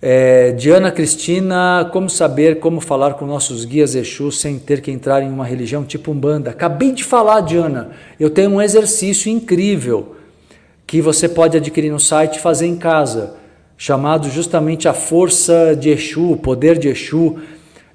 [0.00, 5.22] É, Diana Cristina, como saber como falar com nossos guias Exu sem ter que entrar
[5.22, 6.50] em uma religião tipo Umbanda?
[6.50, 7.92] Acabei de falar, Diana.
[8.18, 10.16] Eu tenho um exercício incrível
[10.92, 13.32] que você pode adquirir no site e fazer em casa,
[13.78, 17.38] chamado justamente a força de Exu, o poder de Exu.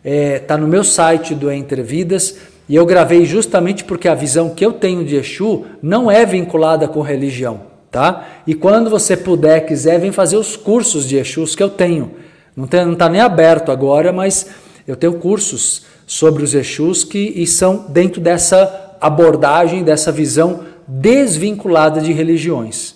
[0.04, 4.16] Está é, tá no meu site do Entre Vidas e eu gravei justamente porque a
[4.16, 8.28] visão que eu tenho de Exu não é vinculada com religião, tá?
[8.48, 12.14] E quando você puder, quiser, vem fazer os cursos de Exus que eu tenho.
[12.56, 14.48] Não está nem aberto agora, mas
[14.88, 22.00] eu tenho cursos sobre os Exus que e são dentro dessa abordagem, dessa visão desvinculada
[22.00, 22.96] de religiões.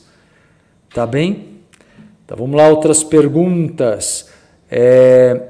[0.93, 1.59] Tá bem?
[2.25, 4.29] Então vamos lá, outras perguntas.
[4.69, 5.41] É,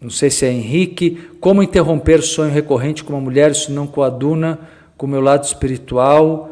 [0.00, 4.58] não sei se é Henrique, como interromper sonho recorrente com uma mulher, isso não coaduna
[4.96, 6.50] com o meu lado espiritual.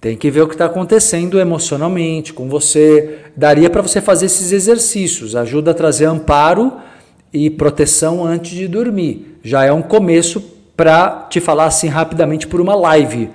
[0.00, 3.18] Tem que ver o que está acontecendo emocionalmente com você.
[3.36, 6.72] Daria para você fazer esses exercícios, ajuda a trazer amparo
[7.32, 9.38] e proteção antes de dormir.
[9.42, 10.42] Já é um começo
[10.76, 13.30] para te falar assim rapidamente por uma live,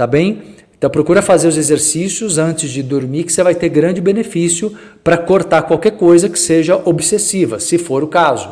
[0.00, 0.40] tá bem?
[0.78, 4.74] Então procura fazer os exercícios antes de dormir que você vai ter grande benefício
[5.04, 8.50] para cortar qualquer coisa que seja obsessiva, se for o caso.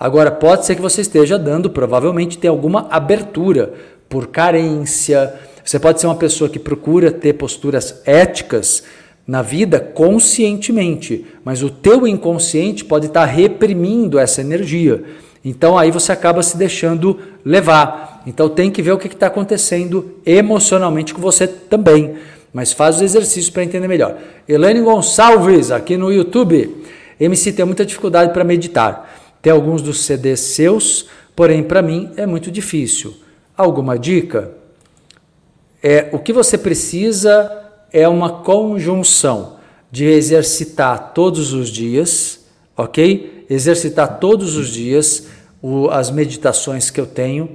[0.00, 3.72] Agora pode ser que você esteja dando, provavelmente tem alguma abertura
[4.08, 5.32] por carência.
[5.64, 8.82] Você pode ser uma pessoa que procura ter posturas éticas
[9.24, 15.04] na vida conscientemente, mas o teu inconsciente pode estar reprimindo essa energia.
[15.44, 18.22] Então aí você acaba se deixando levar.
[18.26, 22.16] Então tem que ver o que está acontecendo emocionalmente com você também.
[22.52, 24.18] Mas faz os exercícios para entender melhor.
[24.48, 26.84] Elaine Gonçalves, aqui no YouTube.
[27.18, 29.10] MC tem muita dificuldade para meditar.
[29.40, 33.14] Tem alguns dos CDs seus, porém para mim é muito difícil.
[33.56, 34.52] Alguma dica?
[35.82, 37.50] É, o que você precisa
[37.92, 39.56] é uma conjunção
[39.90, 43.39] de exercitar todos os dias, ok?
[43.50, 45.26] Exercitar todos os dias
[45.60, 47.50] o, as meditações que eu tenho.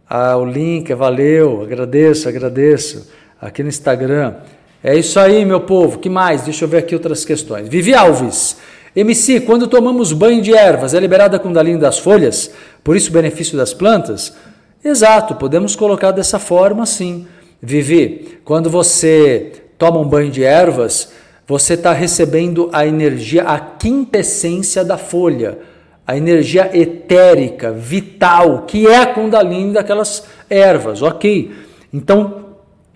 [0.10, 4.36] ah, o link, valeu, agradeço, agradeço, aqui no Instagram.
[4.84, 6.42] É isso aí, meu povo, que mais?
[6.42, 7.68] Deixa eu ver aqui outras questões.
[7.68, 8.58] Vivi Alves,
[8.96, 12.52] MC, quando tomamos banho de ervas, é liberada a Kundalini das folhas,
[12.84, 14.36] por isso o benefício das plantas?
[14.84, 17.26] Exato, podemos colocar dessa forma sim.
[17.62, 21.12] Vivi, quando você toma um banho de ervas,
[21.48, 25.58] você está recebendo a energia, a quintessência da folha,
[26.06, 31.52] a energia etérica, vital, que é a Kundalini daquelas ervas, ok?
[31.92, 32.46] Então,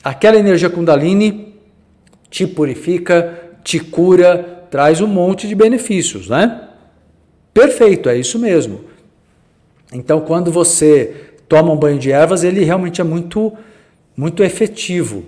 [0.04, 1.56] aquela energia Kundalini
[2.30, 3.34] te purifica,
[3.64, 6.68] te cura, traz um monte de benefícios, né?
[7.54, 8.82] Perfeito, é isso mesmo.
[9.92, 13.54] Então, quando você toma um banho de ervas, ele realmente é muito,
[14.16, 15.24] muito efetivo.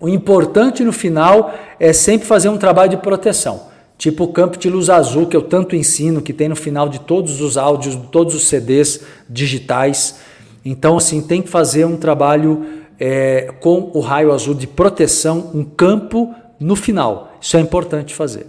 [0.00, 4.68] O importante no final é sempre fazer um trabalho de proteção, tipo o campo de
[4.68, 8.06] luz azul que eu tanto ensino, que tem no final de todos os áudios, de
[8.08, 10.20] todos os CDs digitais.
[10.64, 12.64] Então, assim, tem que fazer um trabalho
[12.98, 16.34] é, com o raio azul de proteção, um campo
[16.64, 17.36] no final.
[17.38, 18.46] Isso é importante fazer,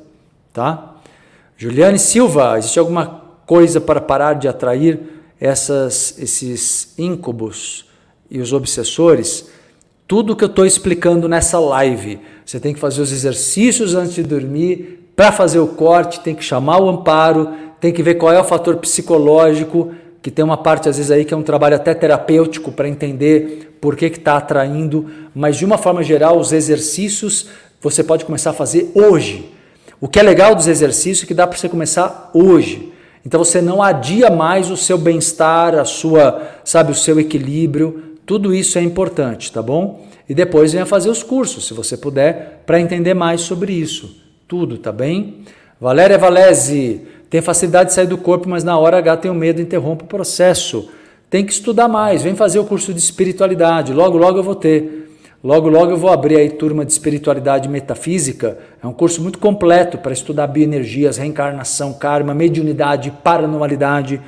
[0.53, 0.95] tá?
[1.57, 4.99] Juliane Silva, existe alguma coisa para parar de atrair
[5.37, 7.85] essas, esses íncubos
[8.31, 9.49] e os obsessores?
[10.07, 12.21] Tudo que eu estou explicando nessa live.
[12.45, 15.11] Você tem que fazer os exercícios antes de dormir.
[15.13, 18.45] Para fazer o corte, tem que chamar o amparo, tem que ver qual é o
[18.45, 22.71] fator psicológico, que tem uma parte às vezes aí que é um trabalho até terapêutico
[22.71, 25.05] para entender por que está atraindo.
[25.33, 27.47] Mas de uma forma geral, os exercícios
[27.81, 29.51] você pode começar a fazer hoje.
[29.99, 32.91] O que é legal dos exercícios é que dá para você começar hoje.
[33.25, 38.15] Então você não adia mais o seu bem-estar, a sua, sabe, o seu equilíbrio.
[38.25, 40.05] Tudo isso é importante, tá bom?
[40.27, 44.23] E depois venha fazer os cursos, se você puder, para entender mais sobre isso.
[44.47, 45.43] Tudo, tá bem?
[45.79, 49.61] Valéria Valese, tem facilidade de sair do corpo, mas na hora H tem o medo,
[49.61, 50.89] interrompe o processo.
[51.29, 53.91] Tem que estudar mais, vem fazer o curso de espiritualidade.
[53.91, 55.04] Logo, logo eu vou ter.
[55.45, 58.57] Logo, logo eu vou abrir aí turma de espiritualidade metafísica.
[58.81, 64.19] É um curso muito completo para estudar bioenergias, reencarnação, karma, mediunidade, paranormalidade.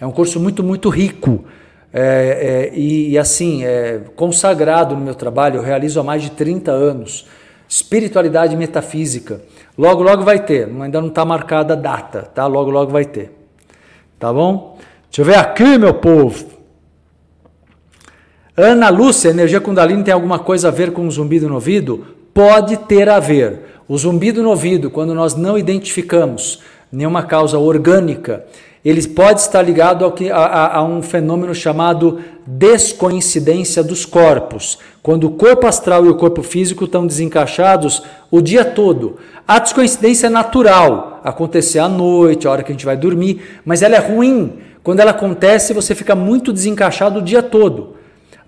[0.00, 1.44] É um curso muito, muito rico.
[1.92, 6.30] É, é, e, e, assim, é, consagrado no meu trabalho, eu realizo há mais de
[6.30, 7.28] 30 anos.
[7.68, 9.42] Espiritualidade metafísica.
[9.76, 10.66] Logo, logo vai ter.
[10.80, 12.46] Ainda não está marcada a data, tá?
[12.46, 13.30] Logo, logo vai ter.
[14.18, 14.78] Tá bom?
[15.10, 16.61] Deixa eu ver aqui, meu povo.
[18.54, 22.04] Ana Lúcia, energia Kundalini tem alguma coisa a ver com o zumbido no ouvido?
[22.34, 23.60] Pode ter a ver.
[23.88, 26.60] O zumbido no ouvido, quando nós não identificamos
[26.92, 28.44] nenhuma causa orgânica,
[28.84, 34.78] ele pode estar ligado ao que, a, a, um fenômeno chamado descoincidência dos corpos.
[35.02, 39.16] Quando o corpo astral e o corpo físico estão desencaixados o dia todo.
[39.48, 43.80] A descoincidência é natural, acontecer à noite, a hora que a gente vai dormir, mas
[43.80, 44.58] ela é ruim.
[44.82, 48.01] Quando ela acontece, você fica muito desencaixado o dia todo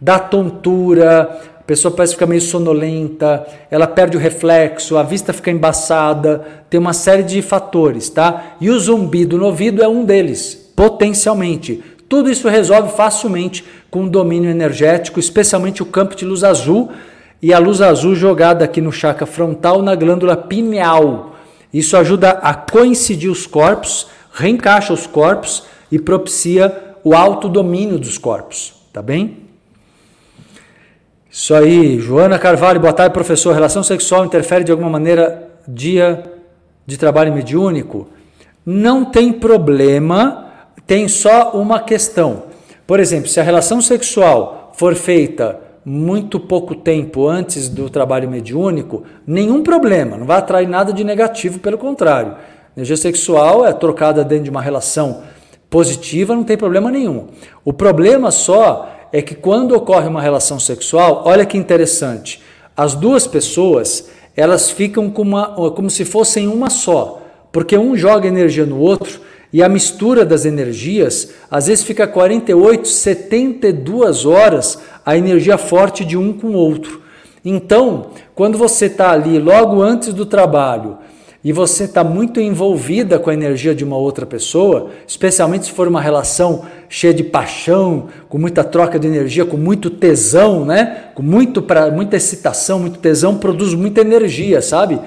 [0.04, 5.50] dá tontura, a pessoa parece ficar meio sonolenta, ela perde o reflexo, a vista fica
[5.50, 8.56] embaçada, tem uma série de fatores, tá?
[8.60, 11.82] E o zumbido no ouvido é um deles, potencialmente.
[12.06, 16.92] Tudo isso resolve facilmente com o domínio energético, especialmente o campo de luz azul
[17.40, 21.34] e a luz azul jogada aqui no chakra frontal na glândula pineal.
[21.72, 28.74] Isso ajuda a coincidir os corpos, reencaixa os corpos e propicia o autodomínio dos corpos,
[28.92, 29.43] tá bem?
[31.36, 33.52] Isso aí, Joana Carvalho, boa tarde, professor.
[33.52, 36.22] Relação sexual interfere de alguma maneira dia
[36.86, 38.06] de trabalho mediúnico?
[38.64, 40.46] Não tem problema,
[40.86, 42.44] tem só uma questão.
[42.86, 49.02] Por exemplo, se a relação sexual for feita muito pouco tempo antes do trabalho mediúnico,
[49.26, 52.36] nenhum problema, não vai atrair nada de negativo, pelo contrário.
[52.76, 55.24] Energia sexual é trocada dentro de uma relação
[55.68, 57.26] positiva, não tem problema nenhum.
[57.64, 62.42] O problema só é que quando ocorre uma relação sexual, olha que interessante,
[62.76, 68.26] as duas pessoas elas ficam como, uma, como se fossem uma só, porque um joga
[68.26, 69.20] energia no outro
[69.52, 76.16] e a mistura das energias, às vezes fica 48, 72 horas a energia forte de
[76.16, 77.00] um com o outro.
[77.44, 80.98] Então, quando você está ali logo antes do trabalho
[81.44, 85.86] e você está muito envolvida com a energia de uma outra pessoa, especialmente se for
[85.86, 91.10] uma relação cheia de paixão, com muita troca de energia, com muito tesão, né?
[91.14, 94.98] Com muito pra, muita excitação, muito tesão, produz muita energia, sabe?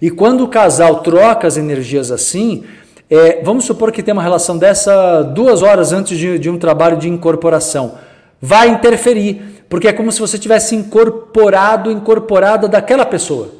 [0.00, 2.64] E quando o casal troca as energias assim,
[3.08, 6.98] é, vamos supor que tem uma relação dessa duas horas antes de, de um trabalho
[6.98, 7.94] de incorporação.
[8.42, 13.57] Vai interferir, porque é como se você tivesse incorporado, incorporada daquela pessoa.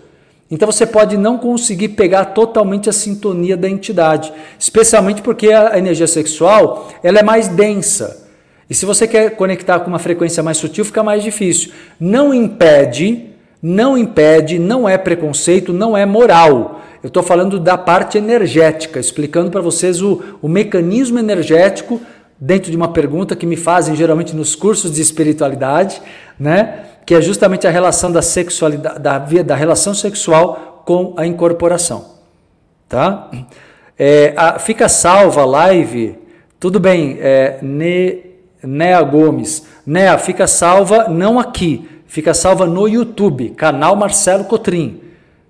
[0.50, 6.06] Então você pode não conseguir pegar totalmente a sintonia da entidade, especialmente porque a energia
[6.06, 8.26] sexual ela é mais densa.
[8.68, 11.72] E se você quer conectar com uma frequência mais sutil, fica mais difícil.
[11.98, 13.26] Não impede,
[13.62, 16.80] não impede, não é preconceito, não é moral.
[17.02, 22.00] Eu estou falando da parte energética, explicando para vocês o, o mecanismo energético
[22.40, 26.00] dentro de uma pergunta que me fazem geralmente nos cursos de espiritualidade,
[26.38, 26.87] né?
[27.08, 32.04] Que é justamente a relação da sexualidade, da, da relação sexual com a incorporação,
[32.86, 33.30] tá?
[33.98, 36.18] É, a, fica salva a live,
[36.60, 38.18] tudo bem, é, ne,
[38.62, 45.00] Nea Gomes, Nea, fica salva não aqui, fica salva no YouTube, canal Marcelo Cotrim,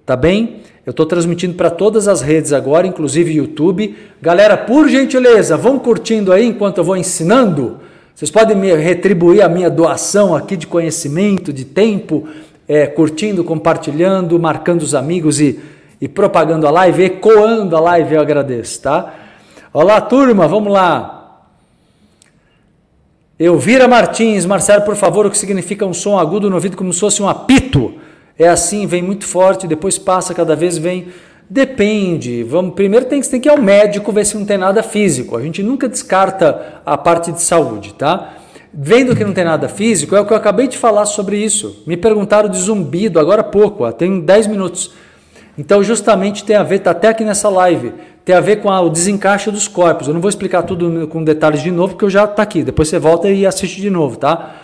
[0.06, 0.62] tá bem?
[0.86, 3.96] Eu estou transmitindo para todas as redes agora, inclusive YouTube.
[4.22, 7.80] Galera, por gentileza, vão curtindo aí enquanto eu vou ensinando.
[8.18, 12.26] Vocês podem me retribuir a minha doação aqui de conhecimento, de tempo,
[12.66, 15.60] é, curtindo, compartilhando, marcando os amigos e,
[16.00, 19.14] e propagando a live, ecoando a live, eu agradeço, tá?
[19.72, 21.44] Olá, turma, vamos lá.
[23.38, 26.98] Elvira Martins, Marcelo, por favor, o que significa um som agudo no ouvido como se
[26.98, 28.00] fosse um apito?
[28.38, 31.08] é assim, vem muito forte, depois passa, cada vez vem.
[31.50, 32.42] Depende.
[32.42, 35.36] Vamos, primeiro tem, tem que ir ao médico ver se não tem nada físico.
[35.36, 38.34] A gente nunca descarta a parte de saúde, tá?
[38.72, 41.82] Vendo que não tem nada físico, é o que eu acabei de falar sobre isso.
[41.86, 44.92] Me perguntaram de zumbido agora há pouco, ó, tem 10 minutos.
[45.56, 47.94] Então, justamente tem a ver, está até aqui nessa live,
[48.24, 50.06] tem a ver com a, o desencaixe dos corpos.
[50.06, 52.62] Eu não vou explicar tudo com detalhes de novo, porque eu já está aqui.
[52.62, 54.54] Depois você volta e assiste de novo, tá?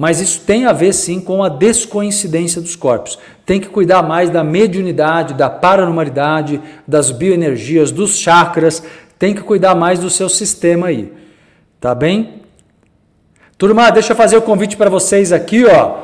[0.00, 3.18] mas isso tem a ver sim com a descoincidência dos corpos.
[3.50, 8.80] Tem que cuidar mais da mediunidade, da paranormalidade, das bioenergias, dos chakras,
[9.18, 11.12] tem que cuidar mais do seu sistema aí.
[11.80, 12.42] Tá bem?
[13.58, 15.96] Turma, deixa eu fazer o convite para vocês aqui, ó.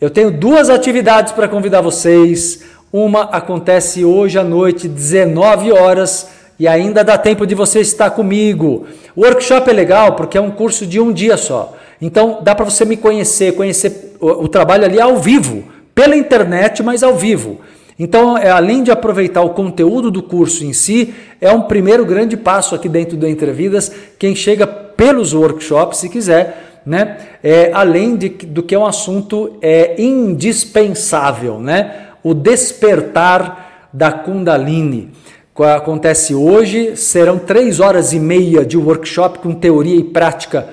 [0.00, 2.64] Eu tenho duas atividades para convidar vocês.
[2.92, 6.28] Uma acontece hoje à noite, 19 horas,
[6.58, 8.88] e ainda dá tempo de você estar comigo.
[9.14, 11.72] O workshop é legal porque é um curso de um dia só.
[12.02, 15.62] Então dá para você me conhecer, conhecer o, o, trabalho ali ao vivo,
[16.00, 17.60] pela internet, mas ao vivo.
[17.98, 22.38] Então, é, além de aproveitar o conteúdo do curso em si, é um primeiro grande
[22.38, 23.92] passo aqui dentro do Entrevidas.
[24.18, 27.18] Quem chega pelos workshops, se quiser, né?
[27.44, 32.06] É, além de, do que é um assunto é, indispensável, né?
[32.22, 35.10] O despertar da Kundalini.
[35.74, 40.66] Acontece hoje, serão três horas e meia de workshop com teoria e prática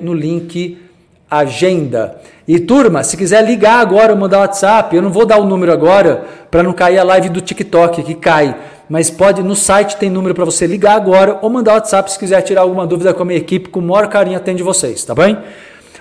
[0.00, 0.78] no link
[1.30, 2.20] agenda.
[2.46, 5.70] E turma, se quiser ligar agora ou mandar WhatsApp, eu não vou dar o número
[5.70, 8.56] agora para não cair a live do TikTok que cai,
[8.88, 12.40] mas pode no site tem número para você ligar agora ou mandar WhatsApp se quiser
[12.40, 15.36] tirar alguma dúvida com a minha equipe, com o maior carinho atende vocês, tá bem?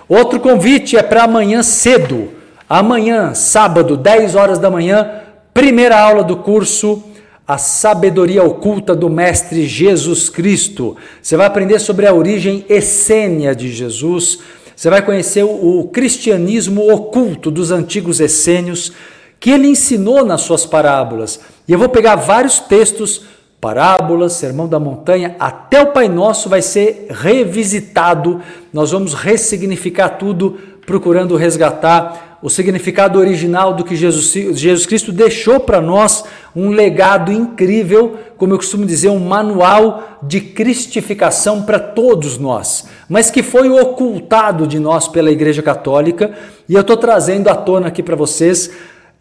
[0.08, 2.30] Outro convite é para amanhã cedo.
[2.70, 5.10] Amanhã, sábado, 10 horas da manhã,
[5.54, 7.04] primeira aula do curso
[7.48, 10.98] a sabedoria oculta do Mestre Jesus Cristo.
[11.22, 14.40] Você vai aprender sobre a origem essênia de Jesus.
[14.76, 18.92] Você vai conhecer o cristianismo oculto dos antigos essênios
[19.40, 21.40] que ele ensinou nas suas parábolas.
[21.68, 23.24] E eu vou pegar vários textos
[23.62, 28.42] parábolas, sermão da montanha, até o Pai Nosso vai ser revisitado.
[28.74, 30.58] Nós vamos ressignificar tudo,
[30.88, 36.24] procurando resgatar o significado original do que Jesus, Jesus Cristo deixou para nós,
[36.56, 43.30] um legado incrível, como eu costumo dizer, um manual de cristificação para todos nós, mas
[43.30, 46.32] que foi ocultado de nós pela Igreja Católica,
[46.70, 48.72] e eu estou trazendo à tona aqui para vocês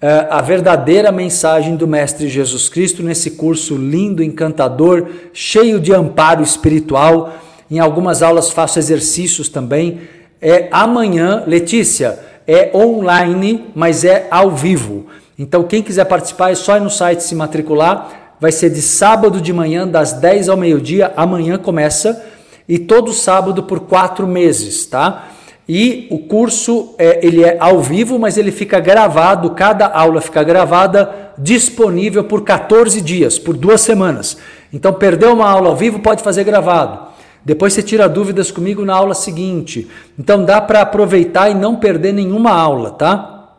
[0.01, 6.45] é, a verdadeira mensagem do Mestre Jesus Cristo nesse curso lindo, encantador, cheio de amparo
[6.45, 7.35] espiritual.
[7.69, 10.01] Em algumas aulas faço exercícios também.
[10.49, 15.07] É amanhã, Letícia, é online, mas é ao vivo.
[15.37, 18.37] Então, quem quiser participar, é só ir no site se matricular.
[18.41, 21.13] Vai ser de sábado de manhã, das 10 ao meio-dia.
[21.17, 22.25] Amanhã começa.
[22.69, 25.31] E todo sábado por quatro meses, tá?
[25.69, 30.45] E o curso é, ele é ao vivo, mas ele fica gravado, cada aula fica
[30.45, 34.37] gravada, disponível por 14 dias, por duas semanas.
[34.73, 37.16] Então, perdeu uma aula ao vivo, pode fazer gravado.
[37.47, 39.87] Depois você tira dúvidas comigo na aula seguinte.
[40.19, 43.53] Então dá para aproveitar e não perder nenhuma aula, tá?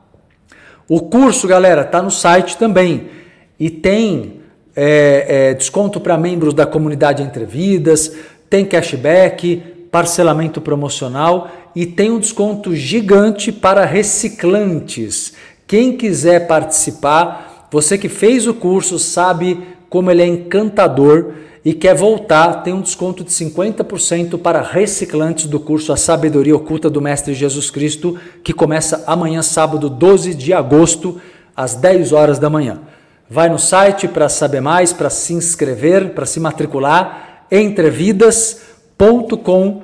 [0.90, 3.08] O curso, galera, tá no site também.
[3.58, 4.42] E tem
[4.76, 8.14] é, é, desconto para membros da comunidade Entre Vidas,
[8.50, 15.32] tem cashback, parcelamento promocional e tem um desconto gigante para reciclantes.
[15.66, 21.94] Quem quiser participar, você que fez o curso sabe como ele é encantador e quer
[21.94, 27.34] voltar, tem um desconto de 50% para reciclantes do curso A Sabedoria Oculta do Mestre
[27.34, 31.20] Jesus Cristo, que começa amanhã, sábado 12 de agosto,
[31.54, 32.80] às 10 horas da manhã.
[33.30, 39.82] Vai no site para saber mais, para se inscrever, para se matricular, entrevidas.com.br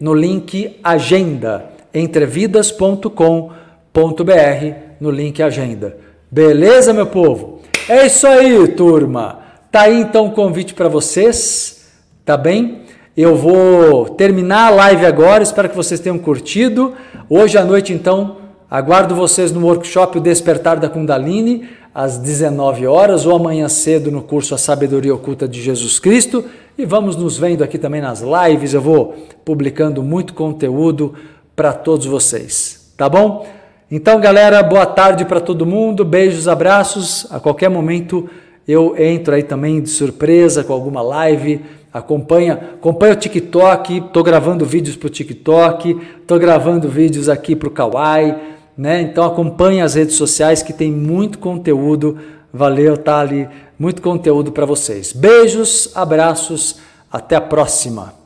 [0.00, 5.96] no link Agenda, entrevidas.com.br no link Agenda.
[6.30, 7.62] Beleza, meu povo?
[7.88, 9.49] É isso aí, turma.
[9.70, 11.86] Tá aí então o convite para vocês,
[12.24, 12.80] tá bem?
[13.16, 16.94] Eu vou terminar a live agora, espero que vocês tenham curtido.
[17.28, 23.26] Hoje à noite, então, aguardo vocês no workshop O Despertar da Kundalini, às 19 horas,
[23.26, 26.44] ou amanhã cedo no curso A Sabedoria Oculta de Jesus Cristo.
[26.76, 28.74] E vamos nos vendo aqui também nas lives.
[28.74, 29.14] Eu vou
[29.44, 31.14] publicando muito conteúdo
[31.54, 33.46] para todos vocês, tá bom?
[33.88, 36.04] Então, galera, boa tarde para todo mundo.
[36.04, 37.24] Beijos, abraços.
[37.30, 38.28] A qualquer momento
[38.70, 41.60] eu entro aí também de surpresa com alguma live.
[41.92, 43.98] Acompanha, acompanha o TikTok.
[43.98, 45.98] Estou gravando vídeos para o TikTok.
[46.20, 48.36] Estou gravando vídeos aqui para o Kawaii.
[48.76, 49.02] Né?
[49.02, 52.18] Então acompanhe as redes sociais que tem muito conteúdo.
[52.52, 53.48] Valeu, tá ali
[53.78, 55.12] muito conteúdo para vocês.
[55.12, 56.76] Beijos, abraços,
[57.10, 58.19] até a próxima.